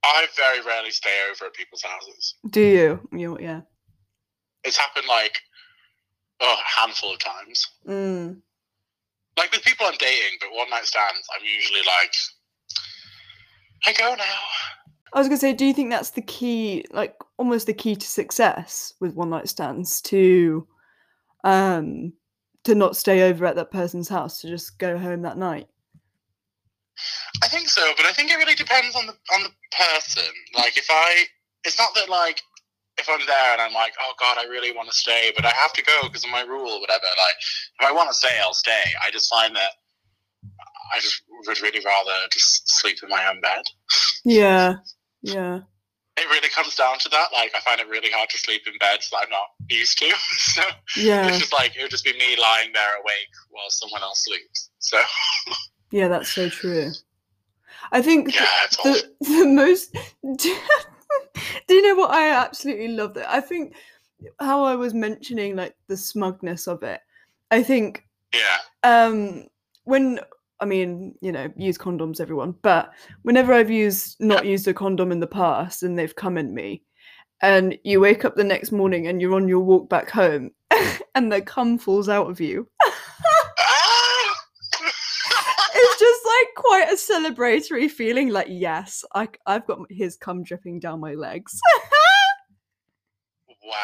[0.04, 2.34] I very rarely stay over at people's houses.
[2.50, 3.08] Do you?
[3.12, 3.60] You yeah.
[4.64, 5.38] It's happened like
[6.40, 7.66] oh, a handful of times.
[7.86, 8.40] Mm.
[9.36, 12.12] Like with people I'm dating, but one night stands, I'm usually like,
[13.86, 14.24] I go now.
[15.12, 18.06] I was gonna say, do you think that's the key, like almost the key to
[18.06, 20.66] success with one night stands, to
[21.44, 22.12] um
[22.64, 25.68] to not stay over at that person's house, to just go home that night?
[27.42, 30.32] I think so, but I think it really depends on the on the person.
[30.56, 31.24] Like if I,
[31.64, 32.40] it's not that like
[32.98, 35.50] if I'm there and I'm like, oh god, I really want to stay, but I
[35.50, 37.04] have to go because of my rule or whatever.
[37.04, 37.36] Like,
[37.80, 38.82] if I want to stay, I'll stay.
[39.06, 39.70] I just find that
[40.94, 43.62] I just would really rather just sleep in my own bed.
[44.24, 44.76] Yeah.
[45.22, 45.60] Yeah.
[46.16, 47.28] It really comes down to that.
[47.32, 50.12] Like, I find it really hard to sleep in beds that I'm not used to.
[50.38, 50.62] so
[50.96, 51.28] Yeah.
[51.28, 54.70] it's just like it would just be me lying there awake while someone else sleeps.
[54.80, 55.00] So
[55.92, 56.90] Yeah, that's so true.
[57.92, 58.46] I think yeah,
[58.84, 59.96] the the most
[60.38, 62.10] do you know what?
[62.10, 63.74] I absolutely love that I think
[64.40, 67.00] how I was mentioning like the smugness of it
[67.50, 68.58] I think Yeah.
[68.82, 69.46] um
[69.84, 70.20] when
[70.60, 72.90] I mean you know use condoms everyone but
[73.22, 76.82] whenever I've used not used a condom in the past and they've come in me
[77.40, 80.50] and you wake up the next morning and you're on your walk back home
[81.14, 84.34] and the cum falls out of you Ah!
[85.74, 90.80] it's just like quite a celebratory feeling like yes I, i've got his cum dripping
[90.80, 91.58] down my legs
[93.64, 93.74] Wow.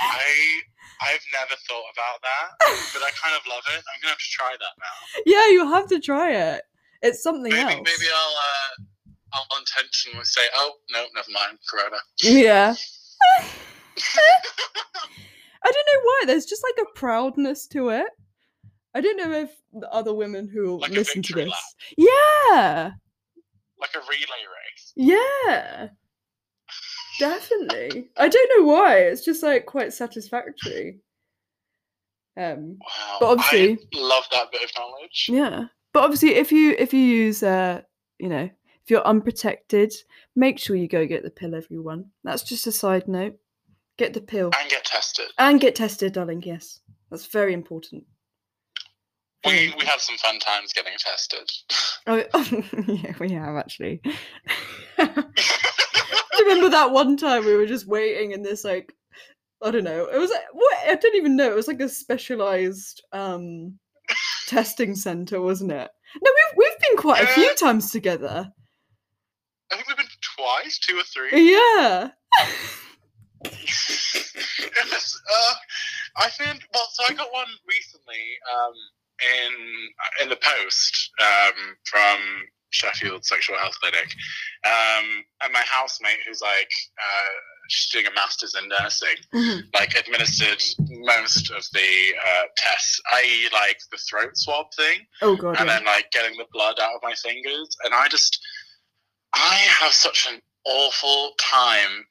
[0.00, 0.60] I
[1.00, 2.48] I've never thought about that,
[2.92, 3.76] but I kind of love it.
[3.78, 5.22] I'm gonna have to try that now.
[5.26, 6.62] yeah you have to try it
[7.02, 8.82] it's something Maybe else maybe I'll uh
[9.34, 11.98] I'll intentionally say, oh no, never mind, Corona.
[12.22, 12.74] yeah
[15.64, 18.08] i don't know why there's just like a proudness to it
[18.94, 21.58] i don't know if the other women who Like listen to this lap.
[21.96, 22.90] yeah
[23.80, 24.92] like a relay race.
[24.96, 25.88] yeah
[27.18, 30.98] definitely i don't know why it's just like quite satisfactory
[32.38, 33.16] um Wow.
[33.20, 35.26] But obviously- I love that bit of knowledge.
[35.28, 35.64] Yeah.
[35.92, 37.82] But obviously if you if you use uh
[38.18, 38.44] you know,
[38.84, 39.92] if you're unprotected,
[40.34, 42.06] make sure you go get the pill everyone.
[42.24, 43.36] That's just a side note.
[43.98, 44.50] Get the pill.
[44.58, 45.26] And get tested.
[45.38, 46.80] And get tested, darling, yes.
[47.10, 48.04] That's very important.
[49.44, 51.50] We we had some fun times getting tested.
[52.04, 52.16] Oh,
[52.88, 54.00] yeah, we have actually.
[54.98, 55.06] You
[56.40, 58.92] remember that one time we were just waiting in this like
[59.62, 60.06] I don't know.
[60.06, 61.48] It was like what I don't even know.
[61.48, 63.78] It was like a specialized um
[64.48, 65.90] testing center, wasn't it?
[66.20, 68.50] No, we've we've been quite a few times together.
[69.70, 71.52] I think we've been twice, two or three.
[71.52, 72.10] Yeah.
[73.44, 75.54] yes, uh,
[76.16, 76.62] I think.
[76.74, 78.74] Well, so I got one recently um,
[79.22, 79.52] in
[80.22, 82.18] in the post um, from
[82.70, 84.14] Sheffield Sexual Health Clinic,
[84.66, 87.30] um, and my housemate, who's like uh,
[87.68, 89.62] she's doing a master's in nursing, Mhm.
[89.74, 95.56] like administered most of the uh, tests, i.e., like the throat swab thing Oh god.
[95.58, 95.76] and Yeah.
[95.76, 98.38] then like getting the blood out of my fingers and i just
[99.34, 102.04] i have such an awful time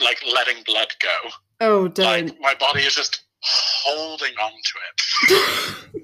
[0.00, 2.38] like letting blood go Oh don't.
[2.40, 5.92] my body is just holding on to it.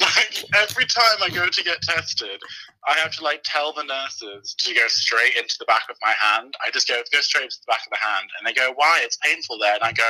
[0.00, 2.40] Like every time i go to get tested
[2.88, 6.14] i have to like tell the nurses to go straight into the back of my
[6.16, 6.54] hand.
[6.66, 9.00] I just go go straight into the back of the hand and they go why?
[9.02, 9.74] It's painful there.
[9.74, 10.08] And i go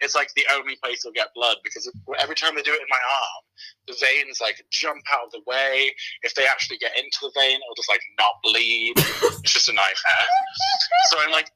[0.00, 2.90] it's like the only place you'll get blood because every time they do it in
[2.90, 3.42] my arm
[3.86, 5.94] the veins like jump out of the way.
[6.22, 8.94] If they actually get into the vein it'll just like not bleed.
[8.98, 10.28] It's just a nightmare.
[11.10, 11.50] So i'm like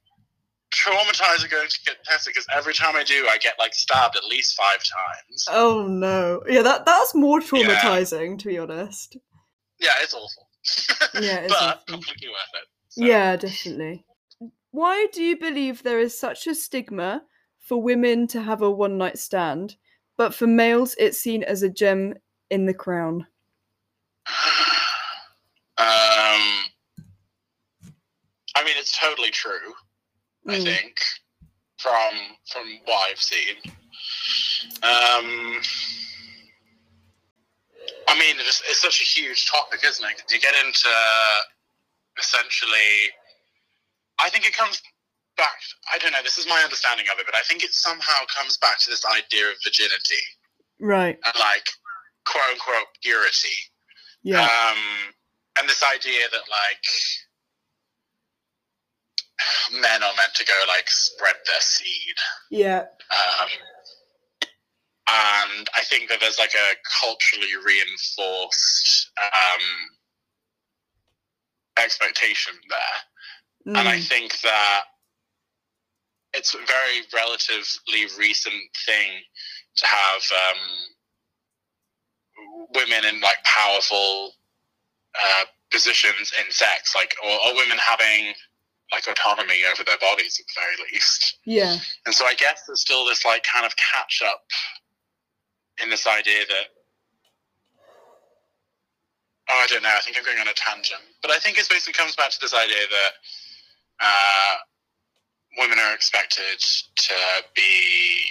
[0.73, 4.25] traumatized going to get tested because every time I do, I get like stabbed at
[4.25, 5.47] least five times.
[5.51, 6.43] oh no.
[6.49, 9.17] Yeah, that that's more traumatizing to be honest.
[9.79, 10.49] Yeah, it's awful.
[11.21, 11.83] Yeah, it's but awful.
[11.89, 12.69] completely worth it.
[12.89, 14.05] So, Yeah, definitely.
[14.71, 17.23] Why do you believe there is such a stigma
[17.59, 19.77] for women to have a one night stand,
[20.17, 22.15] but for males it's seen as a gem
[22.51, 23.27] in the crown?
[25.79, 25.89] Um,
[28.55, 29.73] I mean, it's totally true.
[30.49, 30.65] I Mm.
[30.65, 31.01] think
[31.79, 33.57] from from what I've seen.
[34.83, 35.61] Um,
[38.09, 40.23] I mean, it's, it's such a huge topic, isn't it?
[40.31, 40.89] You get into
[42.19, 43.11] essentially.
[44.21, 44.81] I think it comes
[45.37, 45.59] back.
[45.93, 46.23] I don't know.
[46.23, 49.05] This is my understanding of it, but I think it somehow comes back to this
[49.07, 50.23] idea of virginity
[50.79, 51.19] Right.
[51.25, 51.67] and like
[52.27, 53.57] quote unquote purity.
[54.23, 54.43] Yeah.
[54.43, 55.15] Um,
[55.59, 56.85] and this idea that like
[59.73, 62.15] men are meant to go like spread their seed.
[62.51, 62.81] yeah.
[63.11, 63.49] Um,
[65.09, 69.63] and I think that there's like a culturally reinforced um,
[71.79, 73.77] expectation there.
[73.77, 74.09] And I Mm.
[74.09, 74.85] think that
[76.35, 79.23] it's a very relatively recent thing
[79.77, 80.59] to have um,
[82.75, 84.35] women in like powerful
[85.21, 88.35] uh, positions in sex, like or, or women having
[88.93, 91.39] like autonomy over their bodies at the very least.
[91.45, 91.77] Yeah.
[92.07, 94.45] And so I guess there's still this like kind of catch up
[95.83, 96.67] in this idea that
[99.51, 99.89] oh, I don't know.
[99.89, 102.39] I think I'm going on a tangent, but I think it basically comes back to
[102.41, 103.13] this idea that
[104.01, 104.55] uh,
[105.59, 106.61] women are expected
[106.97, 107.15] to
[107.55, 108.25] be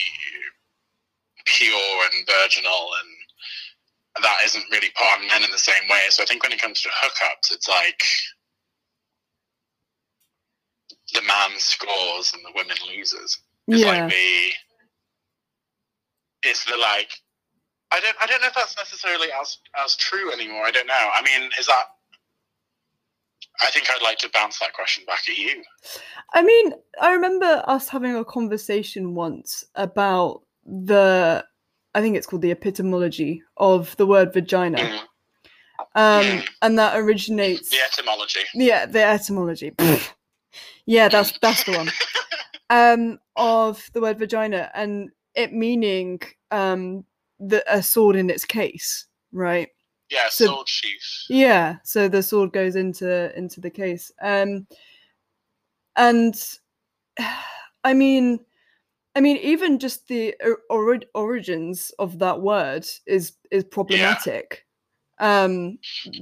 [1.45, 6.03] pure and virginal and that isn't really part of men in the same way.
[6.09, 8.03] So I think when it comes to hookups, it's like
[11.11, 13.39] the man scores and the woman loses.
[13.67, 14.03] It's yeah.
[14.03, 14.49] like the
[16.43, 17.09] it's the like
[17.91, 20.63] I don't I don't know if that's necessarily as as true anymore.
[20.65, 20.93] I don't know.
[21.15, 21.83] I mean, is that
[23.61, 25.61] I think I'd like to bounce that question back at you.
[26.33, 31.45] I mean, I remember us having a conversation once about the
[31.93, 34.77] I think it's called the epistemology of the word vagina.
[34.79, 34.99] Mm.
[35.95, 36.47] Um, Mm.
[36.61, 38.41] and that originates The etymology.
[38.53, 39.73] yeah, the etymology.
[40.91, 41.89] Yeah, that's that's the one.
[42.69, 46.19] Um, of the word vagina and it meaning
[46.51, 47.03] um
[47.39, 49.69] the a sword in its case, right?
[50.09, 51.25] Yeah, So- sword sheath.
[51.29, 54.11] Yeah, so the sword goes into into the case.
[54.21, 54.67] Um
[55.95, 56.35] and
[57.83, 58.39] I mean
[59.15, 64.65] I mean even just the or- ori- origins of that word is is problematic.
[65.21, 65.77] Um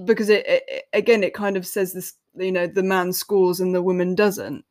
[0.06, 3.74] because it, it again it kind of says this you know the man scores and
[3.74, 4.64] the woman doesn't.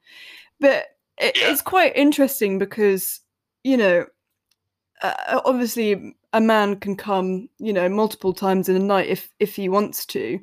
[0.61, 0.87] But
[1.19, 1.51] it, Yeah.
[1.51, 3.21] it's quite interesting because
[3.65, 4.07] you know
[5.03, 9.57] uh, obviously a man can come you know multiple times in a night if if
[9.57, 10.39] he wants to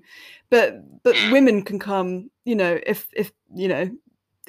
[0.49, 1.29] but but Mm.
[1.31, 3.89] women can come you know if if you know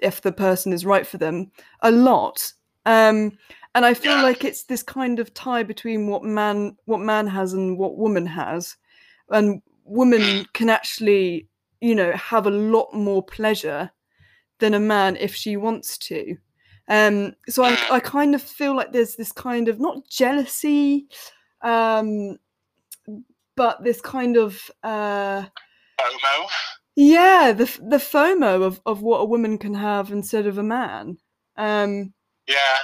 [0.03, 2.53] if the person is right for them a lot
[2.87, 3.33] um
[3.75, 4.23] and i feel Yeah.
[4.23, 8.27] like it's this kind of tie between what man what man has and what woman
[8.27, 8.77] has
[9.31, 11.49] and women can actually
[11.81, 13.91] you know have a lot more pleasure
[14.59, 16.37] than a man if she wants to
[16.89, 17.77] um so I.
[17.91, 21.07] I kind of feel like there's this kind of not jealousy
[21.63, 22.37] um
[23.57, 25.45] but this kind of uh
[26.01, 26.47] FOMO.
[26.95, 31.17] yeah the the fomo of of what a woman can have instead of a man
[31.57, 32.13] um
[32.47, 32.77] Yeah.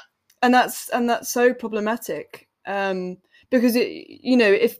[0.42, 3.16] and that's and that's so problematic um
[3.50, 4.78] because it you know if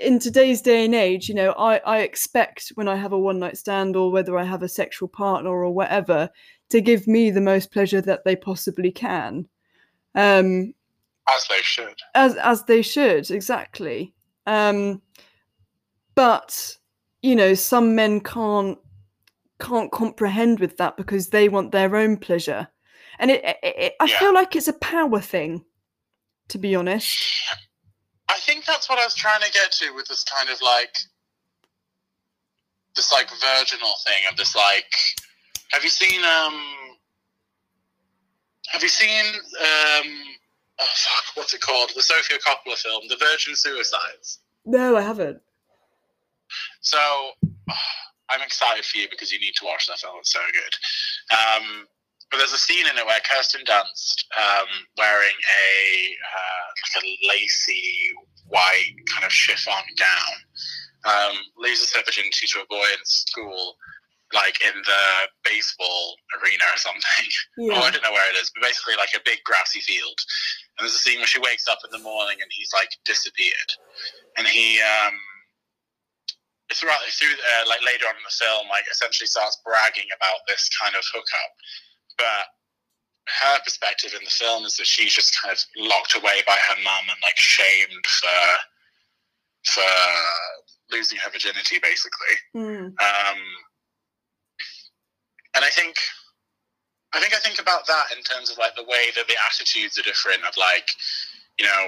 [0.00, 3.38] in today's day and age you know i i expect when i have a one
[3.38, 6.28] night stand or whether i have a sexual partner or whatever
[6.70, 9.46] to give me the most pleasure that they possibly can
[10.14, 10.72] um
[11.34, 11.94] As they should.
[12.14, 14.14] as as they should exactly
[14.46, 15.00] um
[16.14, 16.76] but
[17.22, 18.78] you know some men can't
[19.60, 22.68] can't comprehend with that because they want their own pleasure
[23.18, 24.18] and it, it, it i Yeah.
[24.18, 25.64] feel like it's a power thing
[26.48, 27.18] to be honest
[28.28, 30.94] I think that's what I was trying to get to with this kind of like
[32.94, 34.92] this like virginal thing of this like
[35.70, 36.60] have you seen um
[38.68, 40.08] have you seen um
[40.80, 41.90] oh fuck what's it called?
[41.94, 44.40] The Sofia Coppola film The Virgin Suicides.
[44.66, 45.40] No i haven't.
[46.80, 46.98] So
[48.30, 50.16] I'm excited for you because you need to watch that film.
[50.20, 51.34] It's so good.
[51.34, 51.86] Um
[52.30, 55.72] but there's a scene in it where Kirsten Dunst, um, wearing a
[56.20, 58.12] uh, like a lacy
[58.48, 60.36] white kind of chiffon gown,
[61.04, 63.76] um, loses her virginity to a boy in school,
[64.32, 65.04] like in the
[65.44, 67.28] baseball arena or something.
[67.72, 70.18] Oh, I don't know where it is, but basically like a big grassy field.
[70.78, 73.70] And there's a scene where she wakes up in the morning and he's like disappeared,
[74.36, 75.16] and he um,
[76.72, 80.68] throughout through uh, like later on in the film, like essentially starts bragging about this
[80.76, 81.52] kind of hookup,
[82.18, 82.44] but
[83.40, 86.76] her perspective in the film is that she's just kind of locked away by her
[86.82, 88.40] mum and like shamed for
[89.74, 89.92] for
[90.90, 92.36] losing her virginity, basically.
[92.56, 92.86] Mm.
[92.86, 93.38] Um,
[95.54, 95.96] and I think,
[97.12, 99.98] I think I think about that in terms of like the way that the attitudes
[99.98, 100.40] are different.
[100.48, 100.88] Of like,
[101.58, 101.84] you know,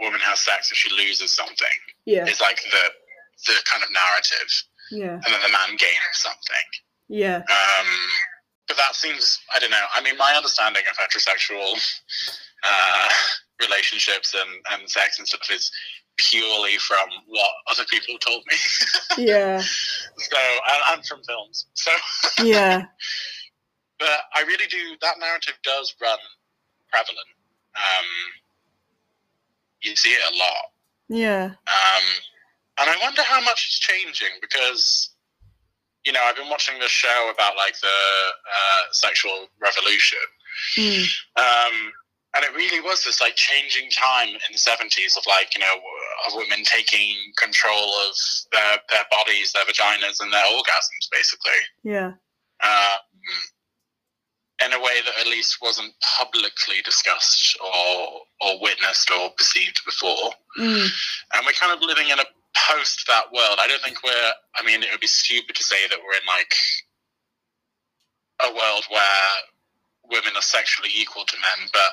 [0.00, 1.78] a woman has sex if she loses something.
[2.04, 2.84] yeah It's like the
[3.46, 4.50] the kind of narrative,
[4.92, 6.68] yeah and then the man gains something.
[7.08, 7.90] yeah Um,
[8.68, 9.84] but that seems, I don't know.
[9.94, 11.74] I mean, my understanding of heterosexual
[12.64, 13.08] uh,
[13.60, 14.50] relationships and,
[14.80, 15.70] and sex and stuff is
[16.16, 18.56] purely from what other people told me.
[19.26, 21.66] yeah so, and, and from films.
[21.74, 21.90] So,
[22.44, 22.86] yeah
[23.98, 26.18] but I really do, that narrative does run
[26.90, 27.18] prevalent.
[27.76, 28.06] Um,
[29.82, 30.64] you see it a lot.
[31.08, 32.04] yeah Um,
[32.78, 35.10] and I wonder how much it's changing because,
[36.06, 40.24] you know, I've been watching this show about like the uh, sexual revolution,
[40.78, 41.04] Mm.
[41.36, 41.92] um,
[42.34, 45.74] and it really was this like changing time in the seventies of like you know
[46.26, 48.14] of women taking control of
[48.52, 51.60] their their bodies, their vaginas, and their orgasms, basically.
[51.82, 52.12] yeah
[52.64, 52.98] Um,
[54.64, 60.30] in a way that at least wasn't publicly discussed or or witnessed or perceived before
[60.58, 60.88] Mm.
[61.34, 62.24] and we're kind of living in a
[62.68, 63.58] post that world.
[63.60, 64.32] I don't think we're.
[64.56, 66.54] I mean, it would be stupid to say that we're in like
[68.42, 69.28] a world where
[70.10, 71.92] women are sexually equal to men, but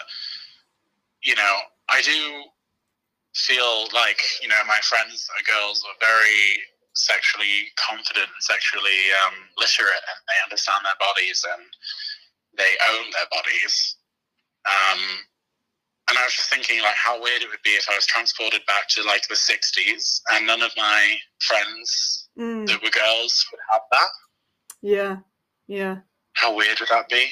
[1.24, 1.55] you know,
[1.89, 2.43] I do
[3.34, 6.61] feel like you know my friends are girls are very
[6.95, 11.66] sexually confident sexually um, literate, and they understand their bodies and
[12.57, 13.97] they own their bodies.
[14.66, 15.01] Um,
[16.10, 18.62] and I was just thinking, like, how weird it would be if I was transported
[18.68, 22.66] back to like the '60s and none of my friends Mm.
[22.68, 24.08] that were girls would have that.
[24.82, 25.18] Yeah.
[25.68, 25.97] Yeah.
[26.34, 27.28] How weird would that be?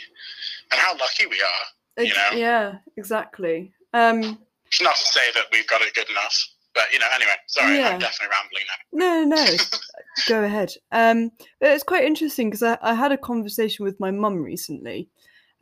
[0.72, 2.04] And how lucky we are.
[2.06, 2.38] You know?
[2.38, 2.76] Yeah.
[2.98, 3.74] Exactly.
[3.94, 4.38] Um.
[4.68, 7.08] It's not to say that we've got it good enough, but you know.
[7.14, 7.90] Anyway, sorry, Yeah.
[7.90, 8.64] I'm definitely rambling
[8.94, 9.26] now.
[9.26, 9.58] No, no.
[10.30, 10.72] Go ahead.
[10.92, 11.32] Um.
[11.60, 15.10] But it's quite interesting because I, I had a conversation with my mum recently.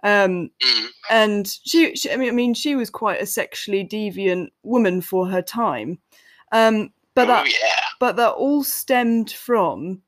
[0.04, 0.50] Um.
[0.64, 0.88] Mm.
[1.10, 5.28] and she, she I mean I mean she was quite a sexually deviant woman for
[5.28, 6.00] her time.
[6.52, 7.84] Um but oh that yeah.
[8.00, 10.02] but that all stemmed from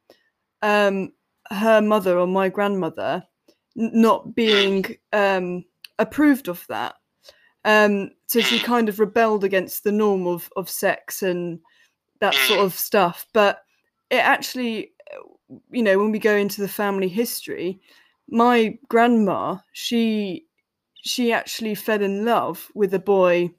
[0.61, 1.11] um
[1.49, 3.23] her mother or my grandmother
[3.75, 5.65] not being um
[5.99, 6.95] approved of that.
[7.65, 11.59] Um so she kind of rebelled against the norm of of sex and
[12.21, 13.25] that sort of stuff.
[13.33, 13.61] But
[14.09, 14.93] it actually
[15.71, 17.79] you know, when we go into the family history,
[18.31, 20.45] my grandma, she
[21.03, 23.51] she actually fell in love with a boy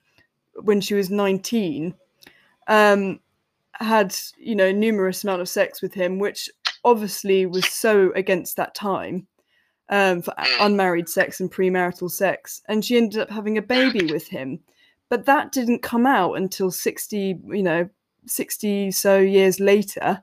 [0.63, 1.95] when she was 19
[2.69, 3.19] um
[3.75, 6.49] had you know numerous amount of sex with him which
[6.85, 9.27] obviously was so against that time
[9.89, 10.67] um for Mm.
[10.67, 14.61] unmarried sex and premarital sex and she ended up having a baby with him.
[15.09, 17.89] But that didn't come out until 60 you know
[18.27, 20.23] 60 so years later.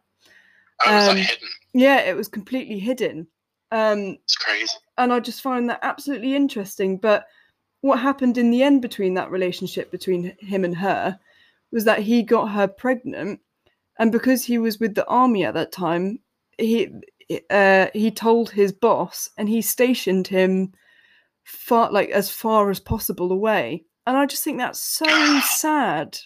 [0.87, 1.39] Um, like
[1.73, 3.27] yeah it was completely hidden
[3.71, 4.73] um It's crazy.
[4.97, 6.97] and I just find that absolutely interesting.
[6.97, 7.25] But
[7.81, 11.19] what happened in the end between that relationship between him and her
[11.71, 13.39] was that he got her pregnant,
[13.99, 16.19] and because he was with the army at that time,
[16.57, 16.89] he
[17.49, 20.73] uh, he told his boss, and he stationed him
[21.43, 23.85] far like as far as possible away.
[24.07, 25.05] And I just think that's so
[25.45, 26.17] sad.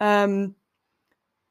[0.00, 0.54] Um,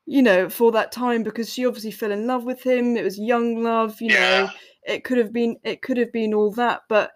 [0.06, 2.98] you know, for that time because she obviously fell in love with him.
[2.98, 4.50] It was young love, you know Yeah.
[4.84, 7.12] It could have been it could have been all that but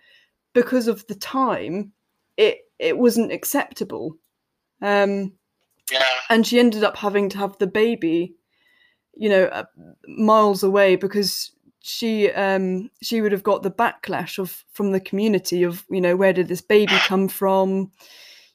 [0.54, 1.92] because of the time
[2.38, 4.16] it it wasn't acceptable
[4.82, 5.34] um
[5.92, 6.04] Yeah.
[6.30, 8.36] and she ended up having to have the baby
[9.16, 9.64] you know uh,
[10.08, 11.52] miles away because
[11.82, 16.16] she um she would have got the backlash of from the community of you know
[16.16, 17.92] where did this baby come from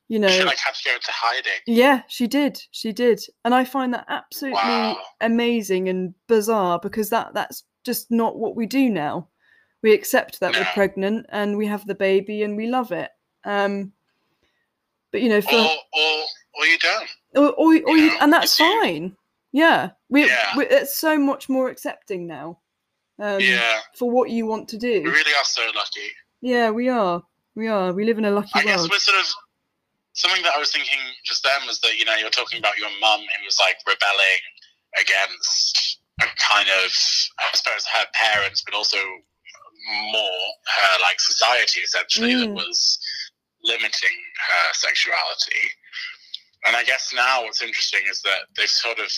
[0.09, 1.61] you know She like had to go into hiding.
[1.67, 2.61] yeah, she did.
[2.73, 3.21] She did.
[3.45, 4.99] And I find that absolutely Wow.
[5.21, 9.29] amazing and bizarre because that that's just not what we do now.
[9.83, 13.11] We accept that we're pregnant and we have the baby and we love it.
[13.45, 13.93] Um
[15.13, 16.25] but you know for Or or
[16.55, 17.09] or you don't.
[17.37, 18.83] or, or, or you, know, and that's you.
[18.83, 19.17] fine.
[19.53, 19.91] Yeah.
[20.09, 20.53] We, Yeah.
[20.59, 22.59] it's so much more accepting now.
[23.19, 23.81] Um yeah.
[23.97, 25.03] for what you want to do.
[25.03, 26.09] We really are so lucky.
[26.43, 27.23] Yeah, we are.
[27.55, 27.93] We are.
[27.93, 29.27] We live in a lucky I guess we're sort of
[30.13, 32.91] something that I was thinking just then was that you know you're talking about your
[33.01, 34.43] mum who was like rebelling
[35.01, 36.00] against
[36.39, 36.91] kind of
[37.39, 38.99] I suppose her parents, but also
[40.13, 40.41] more
[40.77, 42.55] her like society essentially that Mm.
[42.55, 42.99] was
[43.65, 44.17] limiting
[44.49, 45.71] her sexuality.
[46.67, 49.11] And I guess now what's interesting is that they've sort of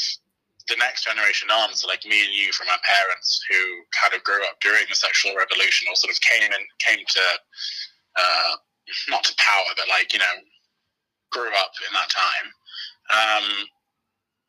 [0.68, 4.22] the next generation on, so like me and you from our parents who kind of
[4.22, 7.24] grew up during the sexual revolution or sort of came and came to
[8.16, 8.56] uh,
[9.08, 10.36] not to power, but like you know,
[11.30, 12.46] grew up in that time,
[13.10, 13.66] um,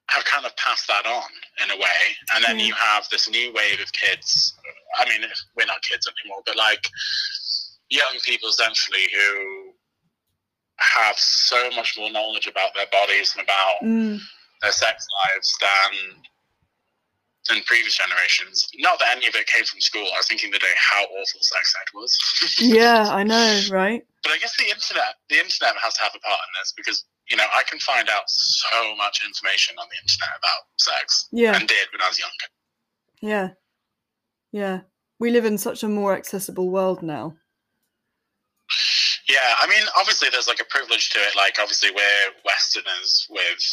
[0.10, 1.30] have kind of passed that on
[1.64, 2.02] in a way.
[2.36, 2.66] And then Yeah.
[2.66, 4.54] you have this new wave of kids.
[4.98, 5.22] I mean,
[5.56, 6.88] we're not kids anymore, but like
[7.90, 9.74] young people essentially who
[10.80, 14.20] have so much more knowledge about their bodies and about Mm,
[14.62, 16.24] their sex lives than
[17.50, 18.68] than previous generations.
[18.80, 20.08] Not that any of it came from school.
[20.14, 22.18] I was thinking the day how awful sex ed was.
[22.60, 24.02] yeah, I know, right?
[24.24, 27.04] But I guess the internet, the internet has to have a part in this because
[27.30, 31.56] you know I can find out so much information on the internet about sex, Yeah.
[31.56, 32.48] and did when I was younger.
[33.22, 33.50] Yeah.
[34.52, 34.82] Yeah.
[35.20, 37.36] We live in such a more accessible world now.
[39.30, 41.36] Yeah, I mean, obviously there's like a privilege to it.
[41.36, 43.64] Like, obviously we're Westerners with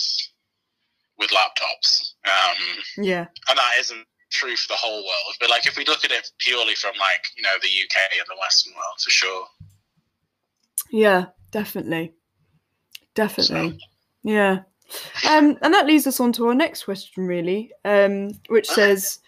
[1.18, 2.56] with laptops, um,
[3.04, 3.26] Yeah.
[3.48, 5.34] and that isn't true for the whole world.
[5.38, 8.26] But like, if we look at it purely from like you know the UK and
[8.28, 9.46] the Western world, for sure.
[10.92, 12.14] Yeah, definitely.
[13.14, 13.78] Definitely.
[14.22, 14.60] Yeah.
[15.28, 19.20] Um, and that leads us on to our next question, really, um, which says,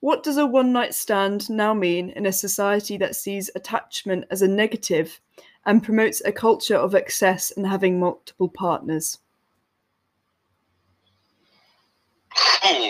[0.00, 4.42] What does a one night stand now mean in a society that sees attachment as
[4.42, 5.20] a negative
[5.66, 9.18] and promotes a culture of excess and having multiple partners?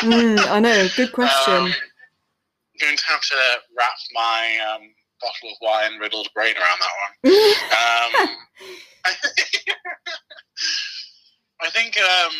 [0.00, 1.54] Mm, I know, good question.
[1.54, 1.72] Um, I'm
[2.80, 3.36] going to have to
[3.76, 7.12] wrap my um, bottle of wine riddled brain around that one.
[7.70, 8.36] Um,
[11.62, 12.32] I think um,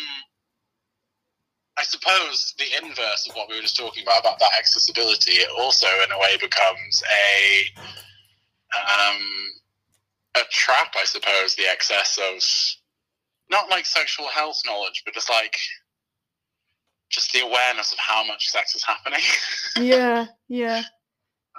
[1.77, 5.49] I suppose the inverse of what we were just talking about about that accessibility it
[5.59, 7.65] also in a way becomes a
[8.77, 9.21] um,
[10.35, 10.93] a trap.
[10.99, 12.43] I suppose the excess of
[13.49, 15.57] not like sexual health knowledge, but just like
[17.09, 19.21] just the awareness of how much sex is happening.
[19.77, 20.83] yeah, yeah.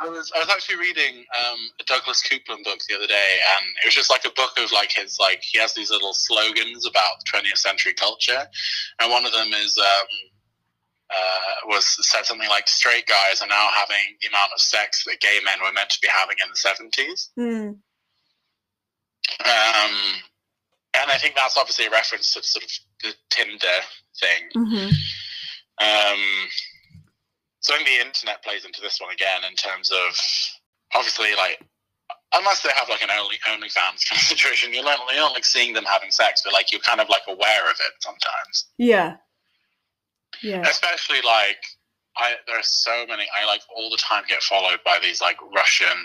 [0.03, 3.67] I was I was actually reading um, a Douglas Coupland book the other day, and
[3.83, 6.87] it was just like a book of like his like he has these little slogans
[6.87, 8.47] about 20th century culture,
[9.01, 10.09] and one of them is um,
[11.11, 15.21] uh, was said something like straight guys are now having the amount of sex that
[15.21, 17.29] gay men were meant to be having in the 70s.
[17.39, 17.79] Mm.
[19.45, 19.95] Um,
[20.99, 22.71] and I think that's obviously a reference to sort of
[23.03, 23.81] the Tinder
[24.21, 24.51] thing.
[24.55, 24.89] hmm
[25.81, 26.49] Um,
[27.63, 30.19] so I think the internet plays into this one again in terms of
[30.95, 31.63] obviously like
[32.35, 35.45] unless they have like an only OnlyFans kind of situation, you're not, you're not like
[35.45, 38.67] seeing them having sex, but like you're kind of like aware of it sometimes.
[38.79, 39.17] Yeah.
[40.43, 40.63] Yeah.
[40.63, 41.63] Especially like
[42.17, 45.37] I there are so many I like all the time get followed by these like
[45.55, 45.99] Russian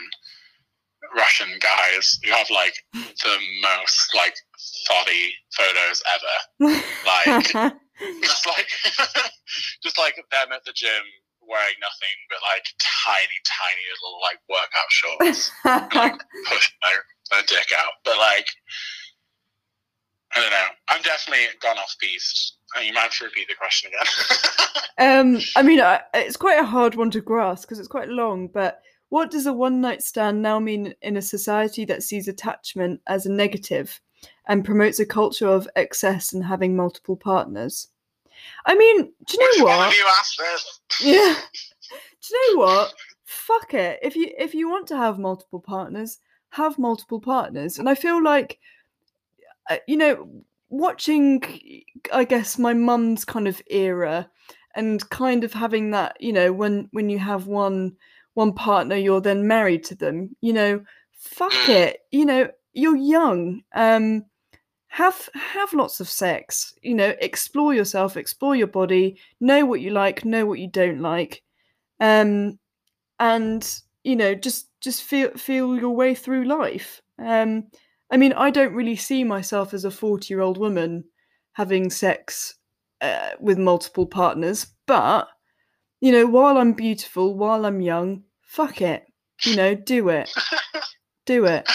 [1.16, 4.36] Russian guys who have like the most like
[4.88, 6.82] thotty photos ever.
[7.08, 7.52] Like
[8.22, 8.68] just like
[9.82, 10.92] just like them at the gym
[11.48, 15.52] wearing nothing but like tiny, tiny little like workout shorts,
[15.96, 16.20] like
[16.52, 17.00] push their,
[17.32, 17.94] their dick out.
[18.04, 18.48] But like
[20.36, 20.68] I don't know.
[20.90, 22.58] I'm definitely gone off piste.
[22.76, 25.28] Uh, You might have to repeat the question again.
[25.38, 28.48] um, I mean, I, it's quite a hard one to grasp because it's quite long.
[28.48, 33.02] But what does a one night stand now mean in a society that sees attachment
[33.08, 34.02] as a negative
[34.48, 37.88] and promotes a culture of excess and having multiple partners?
[38.68, 39.96] I mean, do you know what?
[39.96, 40.04] you?
[41.02, 41.36] Yeah.
[41.90, 42.94] Do you know what?
[43.24, 44.00] Fuck it.
[44.02, 47.80] If you if you want to have multiple partners, have multiple partners.
[47.80, 48.60] And I feel like,
[49.70, 50.30] uh, you know,
[50.70, 51.42] watching,
[52.14, 54.30] I guess my mum's kind of era,
[54.76, 57.96] and kind of having that, you know, when when you have one
[58.34, 60.36] one partner, you're then married to them.
[60.42, 62.02] You know, fuck it.
[62.12, 63.64] You know, you're young.
[63.74, 64.26] Um,
[64.98, 66.74] have have lots of sex.
[66.82, 71.02] You know, explore yourself, explore your body, know what you like, know what you don't
[71.02, 71.44] like
[72.00, 72.60] um
[73.20, 77.64] and you know just just feel feel your way through life um
[78.12, 81.04] i mean i don't really see myself as a 40 year old woman
[81.54, 82.56] having sex
[83.02, 85.28] uh, with multiple partners but
[86.02, 89.06] you know while i'm beautiful while i'm young fuck it
[89.44, 90.30] you know do it
[91.26, 91.68] do it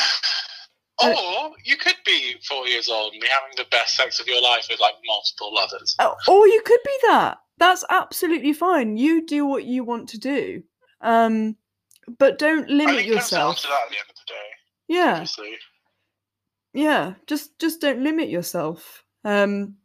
[1.02, 4.26] Uh, Or you could be four years old and be having the best sex of
[4.26, 5.94] your life with like multiple lovers.
[5.98, 10.18] Oh, or you could be that that's absolutely fine you do what you want to
[10.18, 10.62] do
[11.00, 11.54] um
[12.18, 14.32] but don't I limit think comes down yourself to that at the end of the
[14.32, 14.48] day,
[14.88, 15.56] yeah obviously.
[16.72, 19.76] yeah just just don't limit yourself um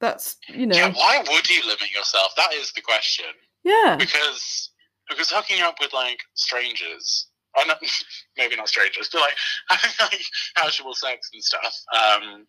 [0.00, 2.32] that's you know Yeah, why would you limit yourself?
[2.36, 3.26] That is the question.
[3.64, 4.70] yeah Because
[5.08, 7.25] because hooking up with like strangers,
[7.56, 7.78] or not,
[8.36, 9.34] maybe not strangers, but like
[9.68, 10.24] having like
[10.56, 12.46] casual sex and stuff, um,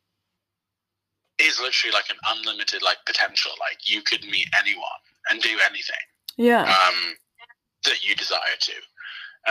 [1.40, 3.52] is literally like an unlimited like potential.
[3.60, 6.06] Like you could meet anyone and do anything.
[6.38, 7.16] yeah um,
[7.86, 8.74] that you desire to.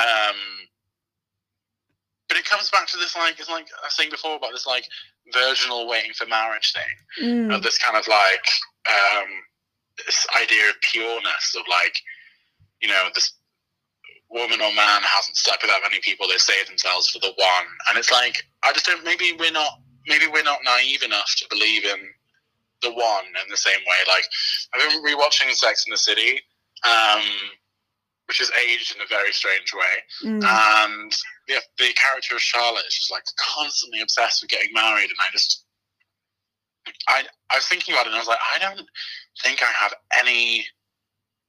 [0.01, 0.37] Um,
[2.29, 4.67] but it comes back to this like it's like I was saying before about this
[4.67, 4.85] like
[5.33, 8.47] virginal waiting for marriage thing, Mm, of this kind of like
[8.89, 9.29] um,
[10.05, 11.97] this idea of pureness of like
[12.83, 13.33] you know this
[14.31, 17.67] woman or man hasn't slept with that many people they save themselves for the one.
[17.89, 21.47] And it's like i just don't maybe we're not maybe we're not naive enough to
[21.51, 22.01] believe in
[22.83, 24.01] the one in the same way.
[24.09, 24.25] Like
[24.75, 26.41] i've been rewatching sex in the city
[26.85, 27.23] um
[28.27, 30.29] which is aged in a very strange way.
[30.29, 31.13] Mm, and
[31.47, 35.11] the, the character of charlotte is just like constantly obsessed with getting married.
[35.11, 35.65] And i just
[37.09, 38.87] I, I was thinking about it and I was like, I don't
[39.43, 40.67] think I have any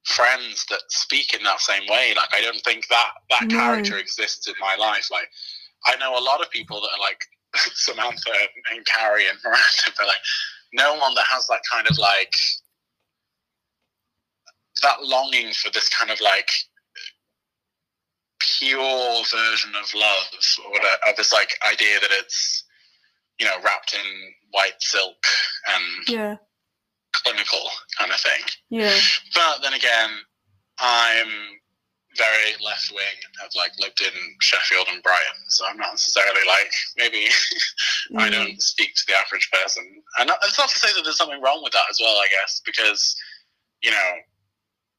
[0.08, 2.14] friends that speak in that same way.
[2.16, 3.58] Like, I don't think that that No.
[3.58, 5.10] character exists in my life.
[5.12, 5.30] Like,
[5.86, 7.24] I know a lot of people that are like
[7.74, 8.32] Samantha
[8.72, 10.18] and Carrie and Miranda, but like,
[10.74, 12.34] no one that has that kind of like
[14.82, 16.50] that longing for this kind of like
[18.40, 20.28] pure version of love
[20.66, 22.64] or whatever, of this like idea that it's
[23.40, 25.18] you know wrapped in white silk
[25.74, 26.36] and yeah
[27.14, 28.42] clinical kind of thing.
[28.70, 28.98] yeah
[29.34, 30.10] But then again,
[30.80, 31.28] I'm
[32.18, 36.42] very left wing and have like lived in Sheffield and Brighton, so I'm not necessarily
[36.48, 37.28] like maybe
[38.18, 39.84] I mm, don't speak to the average person.
[40.20, 42.62] And it's not to say that there's something wrong with that as well, I guess,
[42.66, 43.16] because
[43.84, 44.12] you know,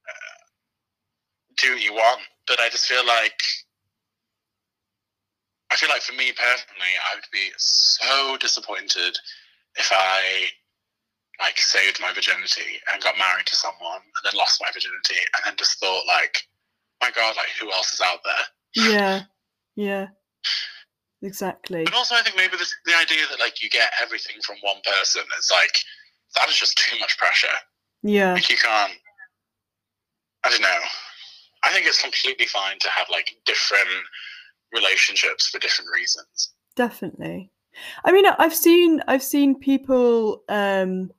[0.08, 0.42] uh,
[1.58, 2.20] do what you want.
[2.46, 3.40] But I just feel like
[5.70, 9.16] I feel like for me personally, I would be so disappointed
[9.76, 10.46] if I
[11.40, 15.42] like saved my virginity and got married to someone and then lost my virginity and
[15.44, 16.36] then just thought like,
[17.00, 18.90] my God, like who else is out there?
[18.92, 19.22] Yeah.
[19.76, 20.06] Yeah.
[21.22, 21.84] Exactly.
[21.84, 24.80] But also, I think maybe this, the idea that like you get everything from one
[24.84, 25.78] person is like
[26.36, 27.46] that is just too much pressure.
[28.02, 28.34] Yeah.
[28.34, 28.92] Like you can't.
[30.44, 30.80] I don't know.
[31.64, 33.88] I think it's completely fine to have like different
[34.72, 36.52] relationships for different reasons.
[36.76, 37.50] Definitely.
[38.04, 41.10] I mean, I've seen I've seen people, um,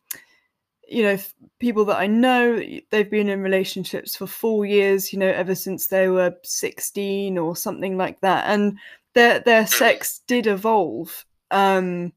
[0.89, 1.17] you know,
[1.59, 5.13] people that I know they've been in relationships for four years.
[5.13, 8.77] You know, ever since they were sixteen or something like that, and
[9.13, 11.25] their their sex did evolve.
[11.51, 12.13] Um,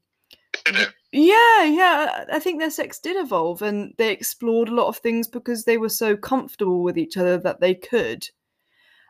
[1.11, 5.27] yeah, yeah, I think their sex did evolve, and they explored a lot of things
[5.27, 8.27] because they were so comfortable with each other that they could.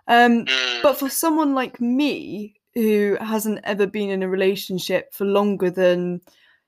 [0.07, 5.25] Um, Mm, but for someone like me who hasn't ever been in a relationship for
[5.25, 6.21] longer than,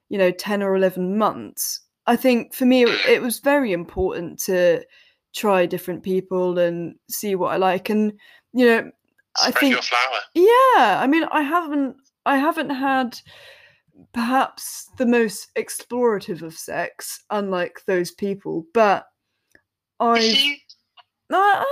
[0.09, 4.84] you know, 10 or 11 months, I think for me it, was very important to
[5.36, 7.89] try different people and see what I like.
[7.89, 8.14] And,
[8.53, 8.91] you know,
[9.43, 10.20] I think your flower.
[10.34, 13.20] yeah, I mean, I haven't, I haven't had
[14.14, 19.06] perhaps the most explorative of sex, unlike those people, but
[21.34, 21.64] uh,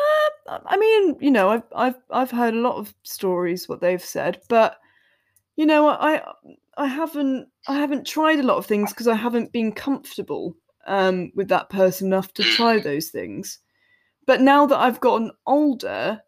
[0.47, 4.03] uh, I mean, you know, I've, I've, I've heard a lot of stories what they've
[4.03, 4.77] said, but
[5.55, 6.21] you know, I,
[6.77, 10.55] I haven't, I haven't tried a lot of things because I haven't been comfortable
[10.87, 13.59] um, with that person enough to try those things.
[14.25, 16.21] But now that I've gotten older,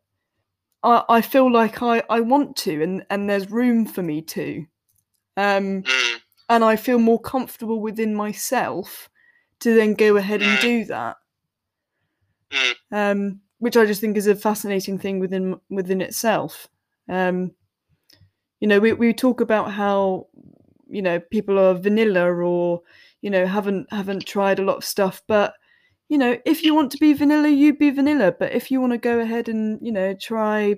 [0.83, 4.65] I, I feel like I, I want to, and, and there's room for me to.
[5.37, 9.09] Um, Mm, and I feel more comfortable within myself
[9.61, 10.61] to then go ahead and Mm.
[10.61, 11.17] do that.
[12.51, 12.75] Mm.
[12.91, 16.67] Um, which I just think is a fascinating thing within within itself.
[17.09, 17.51] Um,
[18.59, 20.27] you know, we, we talk about how
[20.87, 22.81] you know people are vanilla or
[23.21, 25.53] you know haven't haven't tried a lot of stuff, but
[26.09, 28.31] you know if you want to be vanilla, you be vanilla.
[28.31, 30.75] But if you want to go ahead and you know try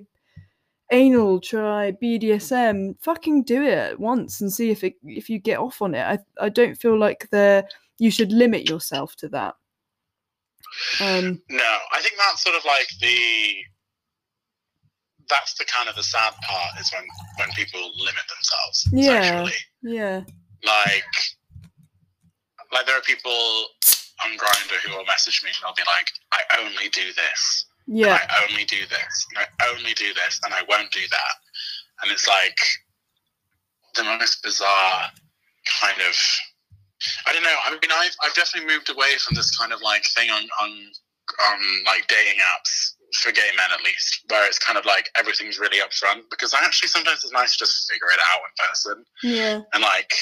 [0.90, 5.82] anal, try BDSM, fucking do it once and see if it if you get off
[5.82, 6.02] on it.
[6.02, 7.68] I I don't feel like there
[7.98, 9.54] you should limit yourself to that.
[11.00, 13.56] Um, no, I think that's sort of like the.
[15.28, 17.04] That's the kind of the sad part is when
[17.36, 19.22] when people limit themselves Yeah.
[19.22, 19.56] sexually.
[19.82, 20.20] yeah,
[20.64, 21.04] Like,
[22.72, 23.68] like there are people
[24.24, 28.18] on Grindr who will message me and they'll be like, "I only do this." yeah,
[28.28, 31.34] I only do this, and I only do this, and I won't do that.
[32.02, 32.58] And it's like
[33.94, 35.10] the most bizarre
[35.80, 36.14] kind of.
[37.26, 37.56] I don't know.
[37.64, 40.70] I mean, I've I've definitely moved away from this kind of like thing on on
[41.50, 45.58] on like dating apps for gay men at least, where it's kind of like everything's
[45.58, 46.22] really upfront.
[46.30, 49.82] Because I actually sometimes it's nice to just figure it out in person yeah, and
[49.82, 50.12] like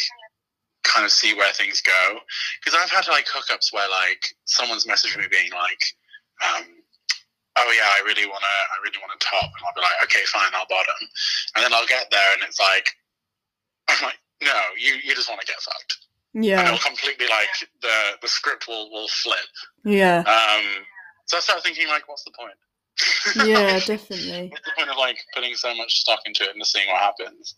[0.84, 2.18] kind of see where things go.
[2.62, 5.82] Because I've had like hookups where like someone's messaged me being like,
[6.47, 6.64] um,
[7.57, 10.53] "Oh yeah, I really wanna, I really wanna top," and I'll be like, "Okay, fine,
[10.55, 11.01] I'll bottom,"
[11.57, 12.91] and then I'll get there and it's like,
[13.89, 15.99] I'm like, "No, you you just want to get fucked,"
[16.34, 17.51] and yeah, it'll completely like
[17.82, 19.51] the the script will will flip.
[19.84, 20.87] yeah, Um,
[21.26, 22.55] so I start thinking like, what's the point?
[23.44, 24.49] Yeah, definitely.
[24.51, 27.01] What's the point of like putting so much stock into it and just seeing what
[27.01, 27.55] happens?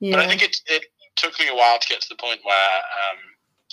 [0.00, 0.84] Yeah, But I think it it
[1.16, 3.18] took me a while to get to the point where um,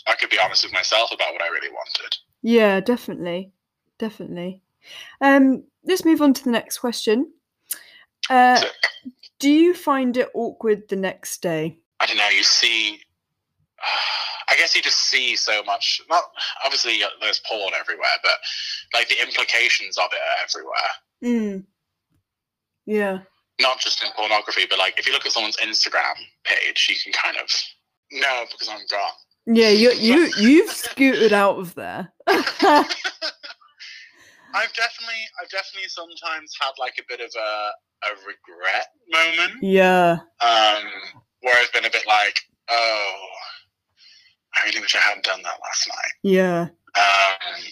[0.08, 2.16] I could be honest with myself about what I really wanted.
[2.42, 3.52] yeah, definitely,
[4.00, 4.62] definitely.
[5.22, 7.32] Um, let's move on to the next question.
[8.30, 8.68] Uh, So,
[9.40, 11.78] do you find it awkward the next day?
[12.00, 12.30] I don't know.
[12.30, 13.00] You see,
[14.50, 16.02] I guess you just see so much.
[16.10, 16.24] Not
[16.64, 18.34] obviously uh, there's porn everywhere, but
[18.94, 20.92] like the implications of it are everywhere.
[21.24, 21.64] Mm.
[22.86, 23.20] Yeah,
[23.60, 26.14] Not just in pornography, but like if you look at someone's Instagram
[26.46, 27.50] page, you can kind of
[28.12, 29.12] know because I'm gone.
[29.48, 32.14] yeah, you you you've scooted out of there.
[34.54, 37.72] I've definitely, I've definitely sometimes had like a bit of a
[38.06, 39.62] a regret moment.
[39.64, 40.84] yeah, um,
[41.42, 42.36] where I've been a bit like,
[42.70, 43.26] oh,
[44.56, 46.14] I really wish I hadn't done that last night.
[46.24, 46.62] yeah,
[46.96, 47.64] Um,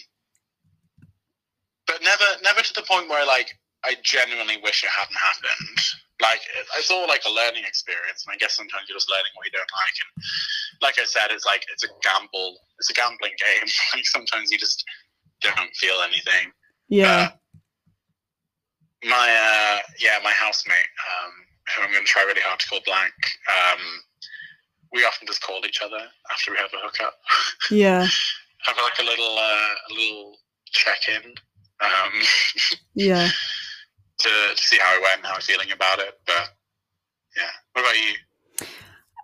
[1.96, 5.80] but never, never to the point where like I genuinely wish it hadn't happened.
[6.20, 9.32] Like it, it's all like a learning experience, and I guess sometimes you're just learning
[9.32, 9.96] what you don't like.
[10.04, 10.10] And
[10.84, 12.60] like I said, it's like it's a gamble.
[12.78, 13.68] It's a gambling game.
[13.94, 14.84] like sometimes you just
[15.40, 16.52] don't feel anything.
[16.88, 17.32] yeah,
[19.04, 21.32] my uh yeah my housemate um
[21.68, 23.12] who i'm going to try really hard to call blank
[23.48, 23.80] um
[24.92, 26.00] we often just call each other
[26.32, 27.14] after we have a hookup
[27.70, 28.06] yeah,
[28.64, 30.36] have like a little uh a little
[30.72, 31.34] check-in
[31.80, 32.12] um
[32.94, 33.28] yeah,
[34.18, 36.50] to, to see how it went and how i'm feeling about it but
[37.36, 37.50] Yeah.
[37.72, 38.16] What about you?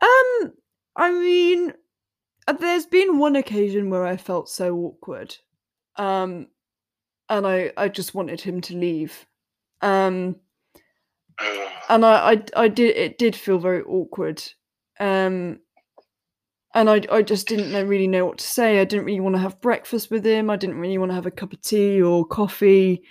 [0.03, 0.53] Um,
[0.97, 1.73] I mean,
[2.47, 5.37] uh, there's been one occasion where I felt so awkward,
[5.97, 6.49] um,
[7.29, 9.27] and I I just wanted him to leave,
[9.81, 10.37] um,
[11.89, 14.43] and I I, I did it did feel very awkward,
[15.01, 15.61] um,
[16.75, 18.81] and I I just didn't know, really know what to say.
[18.81, 20.51] I didn't really want to have breakfast with him.
[20.51, 23.03] I didn't really want to have a cup of tea or coffee.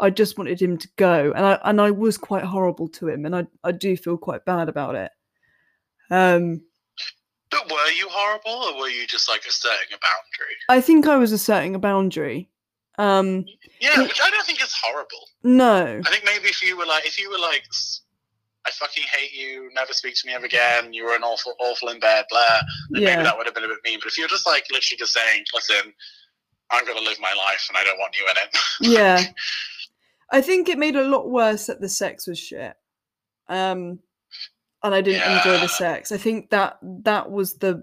[0.00, 3.26] I just wanted him to go, and I and I was quite horrible to him,
[3.26, 5.10] and I I do feel quite bad about it.
[6.10, 6.62] Um,
[7.50, 10.54] But were you horrible, or were you just like asserting a boundary?
[10.68, 12.48] I think I was asserting a boundary.
[12.98, 13.44] Um,
[13.80, 15.28] Yeah, which I don't think is horrible.
[15.42, 18.00] no, I think maybe if you were like, if you were like, "S-
[18.68, 21.88] I fucking hate you, never speak to me ever again, you were an awful, awful
[21.88, 22.60] in bed, blah,
[22.90, 23.10] then Yeah.
[23.10, 23.98] maybe that would have been a bit mean.
[23.98, 25.92] But if you're just like literally just saying, listen,
[26.70, 28.58] I'm going to live my life and I don't want you in it.
[28.98, 29.32] yeah.
[30.30, 32.74] I think it made a lot worse that the sex was shit.
[33.48, 34.00] Um,
[34.82, 36.12] and I didn't enjoy the sex.
[36.12, 37.82] I think that that was the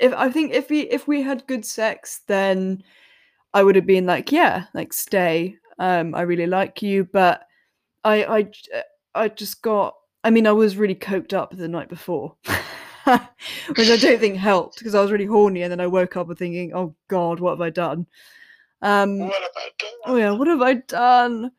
[0.00, 2.82] if I think if we if we had good sex, then
[3.54, 5.56] I would have been like, yeah, like stay.
[5.78, 7.46] Um, I really like you, but
[8.02, 8.50] I I
[9.14, 9.94] I just got.
[10.24, 12.34] I mean, I was really coked up the night before,
[13.04, 16.28] which I don't think helped because I was really horny, and then I woke up
[16.28, 18.06] and thinking, oh God, what have I done?
[18.82, 19.84] Um, what about that?
[20.06, 21.50] oh yeah what have i done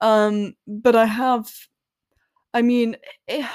[0.00, 1.50] um but i have
[2.52, 2.96] i mean
[3.28, 3.46] eh,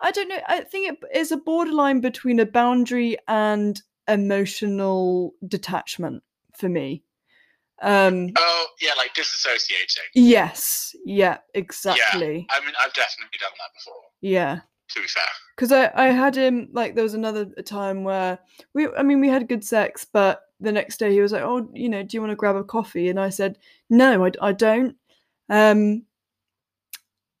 [0.00, 6.22] i don't know i think it is a borderline between a boundary and emotional detachment
[6.56, 7.02] for me
[7.82, 10.08] um Oh, yeah, like disassociating.
[10.14, 12.56] yes yeah exactly Yeah.
[12.56, 15.22] I mean, I've definitely done that before, yeah to be fair.
[15.56, 18.38] because I, I had him like there was another time where
[18.72, 21.68] we i mean we had good sex but the next day he was like oh
[21.74, 23.58] you know do you want to grab a coffee and i said
[23.90, 24.94] no i, I don't
[25.50, 26.04] um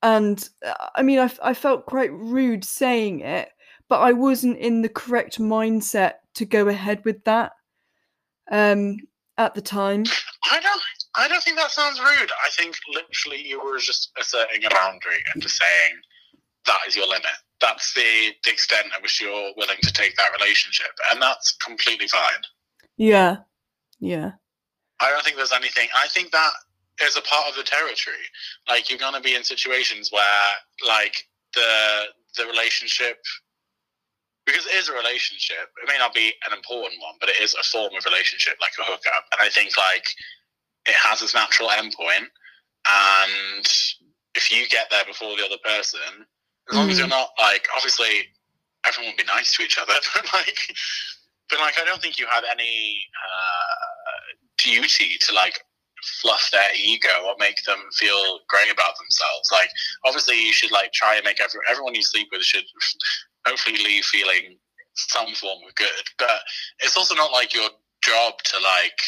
[0.02, 3.48] and uh, i mean I, I felt quite rude saying it
[3.88, 7.52] but i wasn't in the correct mindset to go ahead with that
[8.50, 8.96] um
[9.38, 10.04] at the time
[10.50, 10.82] I don't.
[11.18, 12.30] I don't think that sounds rude.
[12.44, 16.00] I think literally you were just asserting a boundary and just saying
[16.66, 17.24] that is your limit.
[17.60, 22.08] That's the, the extent at which you're willing to take that relationship, and that's completely
[22.08, 22.42] fine.
[22.96, 23.38] yeah
[23.98, 24.32] yeah
[25.00, 25.88] I don't think there's anything.
[25.96, 26.50] I think that
[27.02, 28.16] is a part of the territory.
[28.68, 30.46] Like you're gonna be in situations where
[30.86, 31.16] like
[31.54, 32.04] the
[32.36, 33.18] the relationship
[34.46, 35.74] because it is a relationship.
[35.82, 38.72] It may not be an important one, but it is a form of relationship, like
[38.80, 39.26] a hookup.
[39.32, 40.06] And I think like
[40.86, 42.30] it has its natural endpoint.
[42.86, 43.66] And
[44.36, 46.24] if you get there before the other person,
[46.70, 48.30] as long as you're not like obviously
[48.86, 50.58] everyone will be nice to each other, but like
[51.50, 55.60] but like I don't think you have any uh, duty to like
[56.20, 59.50] fluff their ego or make them feel great about themselves.
[59.50, 59.70] Like
[60.04, 62.64] obviously you should like try and make every, everyone you sleep with should
[63.46, 64.58] hopefully leave feeling
[64.94, 65.88] some form of good.
[66.18, 66.40] But
[66.80, 67.68] it's also not like your
[68.02, 69.00] job to like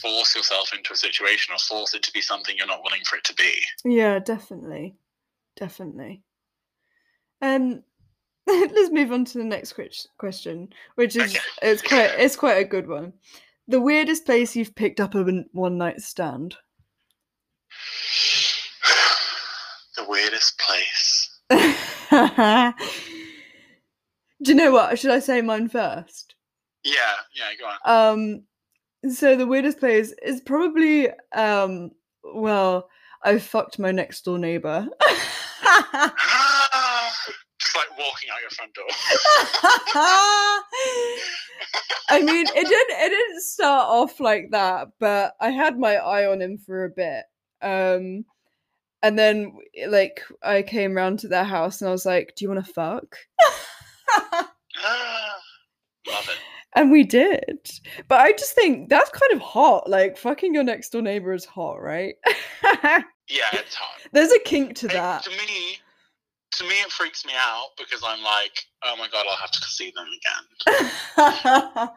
[0.00, 3.16] force yourself into a situation or force it to be something you're not willing for
[3.16, 3.52] it to be.
[3.84, 4.96] Yeah, definitely.
[5.56, 6.22] Definitely.
[7.42, 7.82] Um
[8.46, 9.74] let's move on to the next
[10.18, 11.44] question, which is Okay.
[11.62, 13.14] it's quite it's quite a good one.
[13.68, 16.56] The weirdest place you've picked up a one night stand.
[19.96, 21.30] the weirdest place.
[24.42, 24.98] Do you know what?
[24.98, 26.34] Should I say mine first?
[26.84, 27.78] Yeah, yeah, go on.
[27.84, 28.44] Um
[29.12, 31.90] so the weirdest place is probably um
[32.22, 32.88] well,
[33.22, 34.86] I fucked my next door neighbor.
[37.58, 38.84] Just like walking out your front door.
[42.10, 46.26] I mean, it didn't it didn't start off like that, but I had my eye
[46.26, 47.24] on him for a bit.
[47.62, 48.24] Um
[49.04, 49.56] and then
[49.88, 52.72] like I came round to their house and I was like, "Do you want to
[52.72, 53.16] fuck?"
[56.06, 56.38] Love it.
[56.76, 57.70] And we did.
[58.08, 59.88] But I just think that's kind of hot.
[59.88, 62.16] Like fucking your next door neighbor is hot, right?
[63.26, 64.00] Yeah, it's hot.
[64.12, 65.22] There's a kink to It- that.
[65.22, 65.78] to me,
[66.56, 68.52] to me, it freaks me out because I'm like,
[68.84, 70.06] oh my god, I'll have to see them
[71.16, 71.88] again.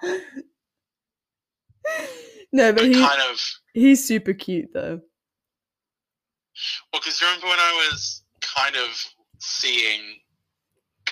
[2.53, 3.41] no, but he, kind of,
[3.73, 5.01] he's super cute though.
[6.91, 8.89] Well, because remember when I was kind of
[9.39, 10.01] seeing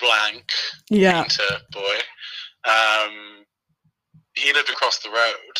[0.00, 0.52] blank
[0.90, 1.22] Yeah.
[1.22, 1.96] painter boy,
[2.64, 3.44] um,
[4.34, 5.56] he lived across the road.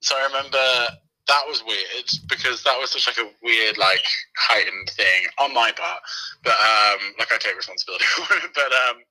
[0.00, 0.58] So I remember
[1.26, 4.04] that was weird because that was such like a weird, like
[4.36, 6.00] heightened thing on my part.
[6.42, 8.50] But um, like I take responsibility for it.
[8.54, 9.02] But um,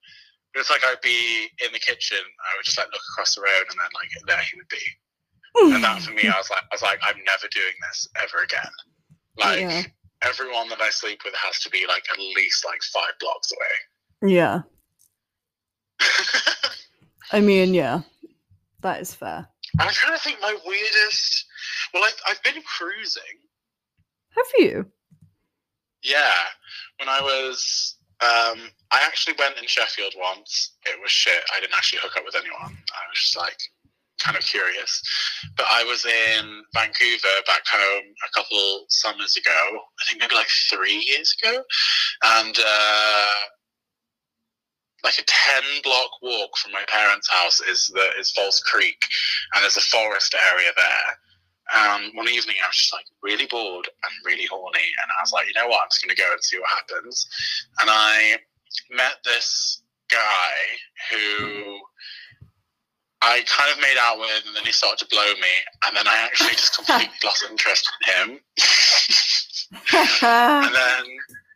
[0.55, 3.67] it's like I'd be in the kitchen, I would just like look across the road,
[3.69, 4.81] and then like there he would be.
[5.75, 8.43] And that for me, I was like, I was like, I'm never doing this ever
[8.43, 8.71] again.
[9.37, 9.83] Like, Yeah.
[10.23, 14.31] everyone that I sleep with has to be like at least like five blocks away.
[14.33, 14.61] Yeah.
[17.31, 18.01] I mean, yeah.
[18.81, 19.47] That is fair.
[19.79, 21.45] I'm trying to think my weirdest.
[21.93, 23.23] Well, I've, I've been cruising.
[24.35, 24.85] Have you?
[26.03, 26.31] Yeah,
[26.99, 30.75] when I was, um, I actually went in Sheffield once.
[30.85, 31.43] It was shit.
[31.55, 32.71] I didn't actually hook up with anyone.
[32.71, 33.57] I was just like
[34.19, 35.01] kind of curious.
[35.55, 39.51] But I was in Vancouver back home a couple summers ago.
[39.51, 41.63] I think maybe like three years ago,
[42.23, 43.33] and uh,
[45.03, 48.99] like a ten block walk from my parents' house is the is False Creek,
[49.53, 51.17] and there's a forest area there.
[51.75, 55.33] Um, one evening, I was just like really bored and really horny, and I was
[55.33, 57.27] like, you know what, I'm just gonna go and see what happens.
[57.81, 58.37] And I
[58.91, 60.53] met this guy
[61.11, 61.79] who
[63.21, 65.53] I kind of made out with, and then he started to blow me,
[65.87, 68.39] and then I actually just completely lost interest in him.
[70.21, 71.05] and then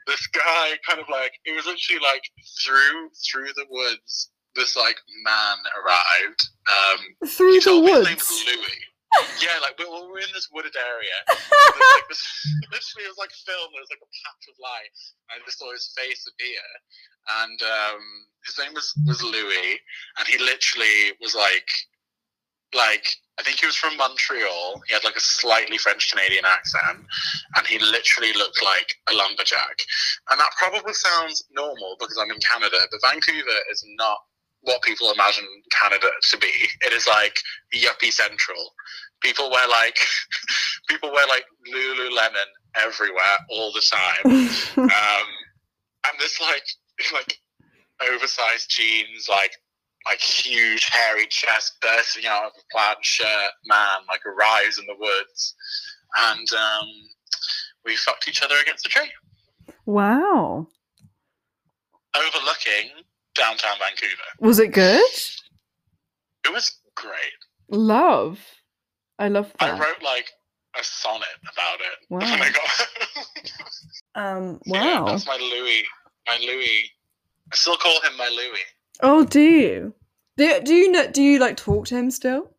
[0.07, 2.24] this guy kind of like it was literally like
[2.66, 4.32] through through the woods.
[4.55, 6.41] This like man arrived.
[6.68, 8.28] Um, Through he the me his name woods.
[8.28, 8.80] was Louis.
[9.39, 11.16] yeah, like we we were in this wooded area.
[11.28, 12.24] There's, like, this,
[12.74, 13.72] literally, it was like film.
[13.72, 14.91] There was like a patch of light,
[15.32, 16.64] and I just saw his face appear.
[17.45, 18.03] And um,
[18.45, 19.79] his name was was Louis,
[20.17, 21.69] and he literally was like,
[22.73, 23.07] like
[23.39, 24.81] I think he was from Montreal.
[24.87, 27.05] He had like a slightly French Canadian accent,
[27.55, 29.77] and he literally looked like a lumberjack.
[30.29, 34.17] And that probably sounds normal because I'm in Canada, but Vancouver is not
[34.61, 36.53] what people imagine Canada to be.
[36.81, 37.39] It is like
[37.75, 38.73] yuppie central.
[39.21, 39.97] People wear like
[40.89, 44.31] people wear like Lululemon everywhere all the time.
[44.77, 45.27] um,
[46.05, 46.65] and this like
[47.13, 47.37] like
[48.10, 49.52] oversized jeans, like
[50.08, 54.95] like huge hairy chest bursting out of a plaid shirt, man, like arrives in the
[54.99, 55.54] woods,
[56.24, 56.88] and um,
[57.86, 59.12] we fucked each other against a tree,
[59.86, 60.66] wow.
[62.16, 62.89] overlooking
[63.36, 64.24] downtown Vancouver.
[64.39, 65.04] Was it good?
[66.45, 67.14] It was great.
[67.70, 68.39] Love.
[69.20, 69.76] I love that.
[69.76, 70.26] I wrote like
[70.80, 72.20] a sonnet about it Wow.
[72.20, 73.26] when I got home.
[74.14, 75.06] Um, Yeah, wow.
[75.06, 75.84] that's my Louis.
[76.28, 76.91] My Louis.
[77.52, 78.66] I still call him my Louis.
[79.02, 79.93] Oh, do you?
[80.38, 81.08] Do, do you know?
[81.08, 82.52] Do you like talk to him still?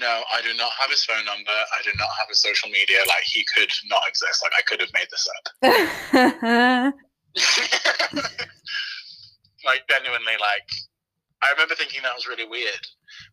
[0.00, 1.50] No, I do not have his phone number.
[1.50, 2.98] I do not have his social media.
[3.06, 4.42] Like he could not exist.
[4.42, 5.44] Like I could have made this up.
[9.64, 10.68] like genuinely, like
[11.42, 12.86] I remember thinking that was really weird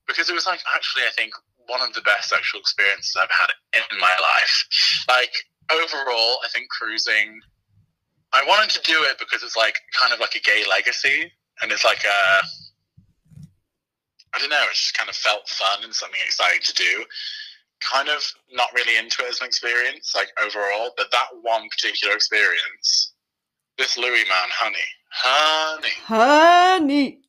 [0.08, 1.34] because it was like actually I think
[1.68, 5.06] one of the best sexual experiences I've had in my life.
[5.08, 5.34] Like
[5.72, 7.40] overall, I think cruising.
[8.36, 11.32] I wanted to do it because it's like kind of like a gay legacy,
[11.62, 12.46] and it's like a.
[14.34, 14.64] I don't know.
[14.64, 17.06] It just kind of felt fun and something exciting to do.
[17.80, 18.22] Kind of
[18.52, 23.14] not really into it as an experience, like overall, but that one particular experience,
[23.78, 27.20] this Louis man, honey, honey, Honey.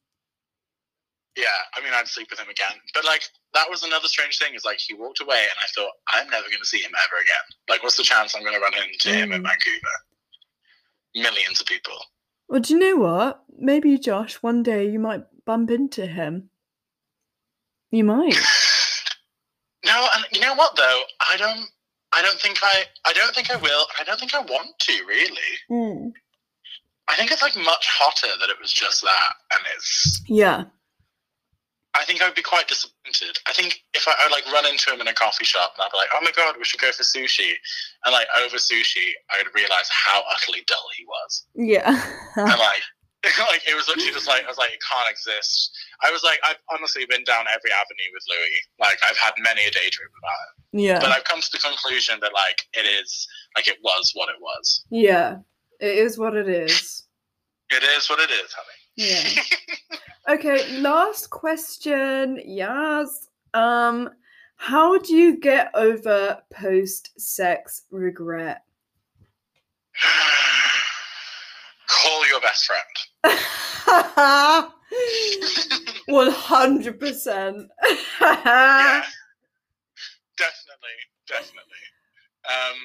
[1.36, 1.44] yeah.
[1.76, 3.22] I mean, I'd sleep with him again, but like
[3.54, 4.54] that was another strange thing.
[4.54, 7.16] Is like he walked away, and I thought I'm never going to see him ever
[7.20, 7.46] again.
[7.68, 9.46] Like, what's the chance I'm going to run into him in Mm.
[9.46, 9.96] Vancouver?
[11.16, 11.98] Millions of people.
[12.48, 13.42] Well, do you know what?
[13.58, 16.50] Maybe Josh, one day you might bump into him.
[17.90, 18.38] You might.
[19.86, 21.02] No, and you know what though?
[21.32, 21.66] I don't.
[22.12, 22.84] I don't think I.
[23.04, 23.86] I don't think I will.
[23.98, 25.30] I don't think I want to really.
[25.70, 26.12] Mm.
[27.08, 30.22] I think it's like much hotter that it was just that, and it's.
[30.26, 30.64] Yeah.
[31.98, 33.38] I think I'd be quite disappointed.
[33.48, 35.90] I think if I, I like run into him in a coffee shop and I'd
[35.92, 37.52] be like, "Oh my god, we should go for sushi,"
[38.04, 41.88] and like over sushi, I would realize how utterly dull he was, Yeah.
[42.36, 42.82] and like,
[43.50, 45.70] like it was literally just like I was like, it can't exist.
[46.04, 48.58] I was like, I've honestly been down every avenue with Louis.
[48.78, 51.00] Like, I've had many a daydream about it, yeah.
[51.00, 53.26] but I've come to the conclusion that like it is
[53.56, 54.84] like it was what it was.
[54.90, 55.38] yeah.
[55.78, 57.04] It is what it is.
[57.68, 58.75] It is what it is, honey.
[58.96, 59.28] Yeah.
[60.28, 62.40] Okay, last question.
[62.44, 63.28] Yes.
[63.54, 64.10] Um,
[64.56, 68.64] how do you get over post-sex regret?
[71.86, 72.82] Call your best friend.
[76.08, 77.70] One hundred percent.
[78.20, 79.02] yeah,
[80.38, 80.96] definitely,
[81.28, 81.84] definitely.
[82.48, 82.76] Um,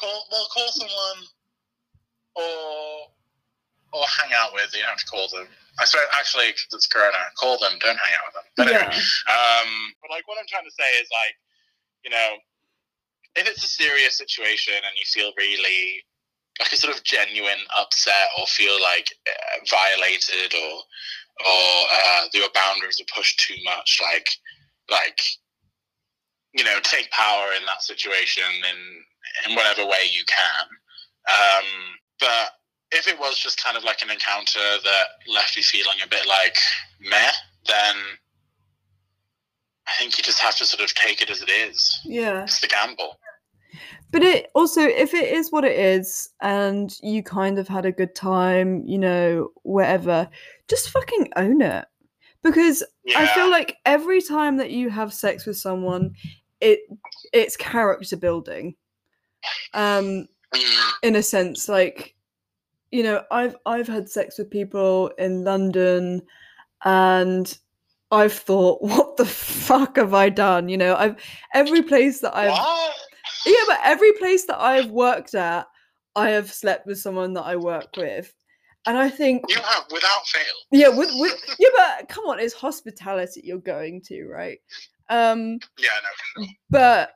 [0.00, 1.24] call well, call someone,
[2.34, 3.12] or
[3.92, 4.72] or hang out with.
[4.74, 5.48] You don't have to call them.
[5.80, 7.30] I swear, actually, 'cause it's Corona.
[7.38, 7.78] Call them.
[7.78, 8.44] Don't hang out with them.
[8.56, 8.96] But anyway,
[9.30, 11.36] um, but like what I'm trying to say is like,
[12.04, 12.38] you know,
[13.36, 16.04] if it's a serious situation and you feel really
[16.60, 20.82] like a sort of genuine upset or feel like uh, violated or
[21.46, 24.28] or uh, your boundaries are pushed too much, like
[24.90, 25.20] like
[26.52, 29.04] you know, take power in that situation in
[29.50, 30.66] in whatever way you can.
[31.28, 31.64] Um,
[32.18, 32.50] but
[32.90, 36.26] if it was just kind of like an encounter that left you feeling a bit
[36.26, 36.56] like
[37.00, 37.30] meh,
[37.66, 37.96] then
[39.86, 42.00] I think you just have to sort of take it as it is.
[42.04, 42.42] Yeah.
[42.42, 43.18] It's the gamble.
[44.10, 47.92] But it also, if it is what it is, and you kind of had a
[47.92, 50.28] good time, you know, whatever,
[50.68, 51.84] just fucking own it.
[52.42, 53.20] Because Yeah.
[53.20, 56.14] I feel like every time that you have sex with someone,
[56.60, 56.80] it
[57.32, 58.76] it's character building.
[59.74, 62.14] Um, Mm, in a sense, like,
[62.90, 66.22] you know, I've I've had sex with people in London,
[66.84, 67.58] and
[68.10, 70.68] I've thought, what the fuck have I done?
[70.68, 71.16] You know, I've
[71.54, 72.94] every place that I've what?
[73.46, 75.66] yeah, but every place that I've worked at,
[76.16, 78.32] I have slept with someone that I work with.
[78.86, 80.42] And I think You have without fail.
[80.72, 84.58] yeah, with, with yeah, but come on, it's hospitality you're going to, right?
[85.10, 85.88] Um, Yeah,
[86.38, 86.46] no.
[86.70, 87.10] but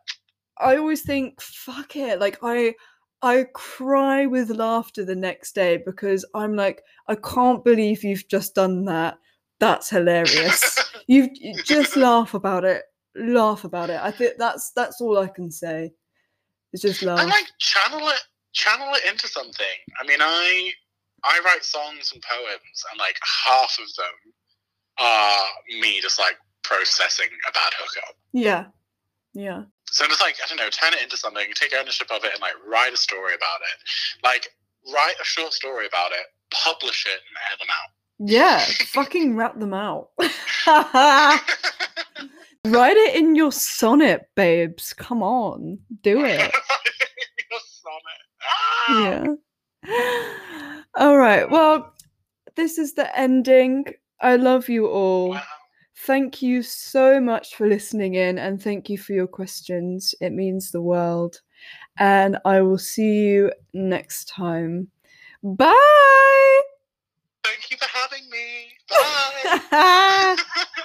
[0.59, 2.75] I always think, fuck it, like I
[3.23, 8.55] I cry with laughter the next day because I'm like, I can't believe you've just
[8.55, 9.19] done that.
[9.61, 10.79] That's hilarious.
[11.07, 12.83] You've you just laugh about it.
[13.15, 14.01] Laugh about it.
[14.03, 15.93] I think that's that's all I can say.
[16.73, 17.21] It's just laugh.
[17.21, 18.21] and like channel it
[18.53, 19.67] channel it into something.
[20.01, 20.73] I mean I
[21.25, 24.33] I write songs and poems and like half of them
[24.99, 25.45] are
[25.81, 28.15] me just like processing a bad hookup.
[28.33, 28.65] Yeah.
[29.35, 29.63] Yeah.
[29.87, 32.41] So just like, I don't know, turn it into something, take ownership of it and
[32.41, 34.25] like write a story about it.
[34.25, 34.49] Like
[34.93, 37.91] write a short story about it, publish it and air them out.
[38.19, 38.59] Yeah.
[38.87, 40.11] fucking wrap them out.
[42.65, 44.93] Write it in your sonnet, babes.
[44.93, 45.79] Come on.
[46.03, 46.39] Do it.
[47.51, 48.23] Your sonnet.
[48.49, 49.35] Ah!
[49.85, 50.83] Yeah.
[50.97, 51.51] All right.
[51.51, 51.93] Well,
[52.55, 53.87] this is the ending.
[54.21, 55.31] I love you all.
[55.31, 55.43] Wow.
[56.07, 60.17] Thank you so much for listening in and thank you for your questions.
[60.21, 61.41] It means the world.
[61.97, 64.89] And I will see you next time.
[65.45, 66.61] Bye.
[67.45, 68.73] Thank you for having me.
[69.71, 70.37] Bye.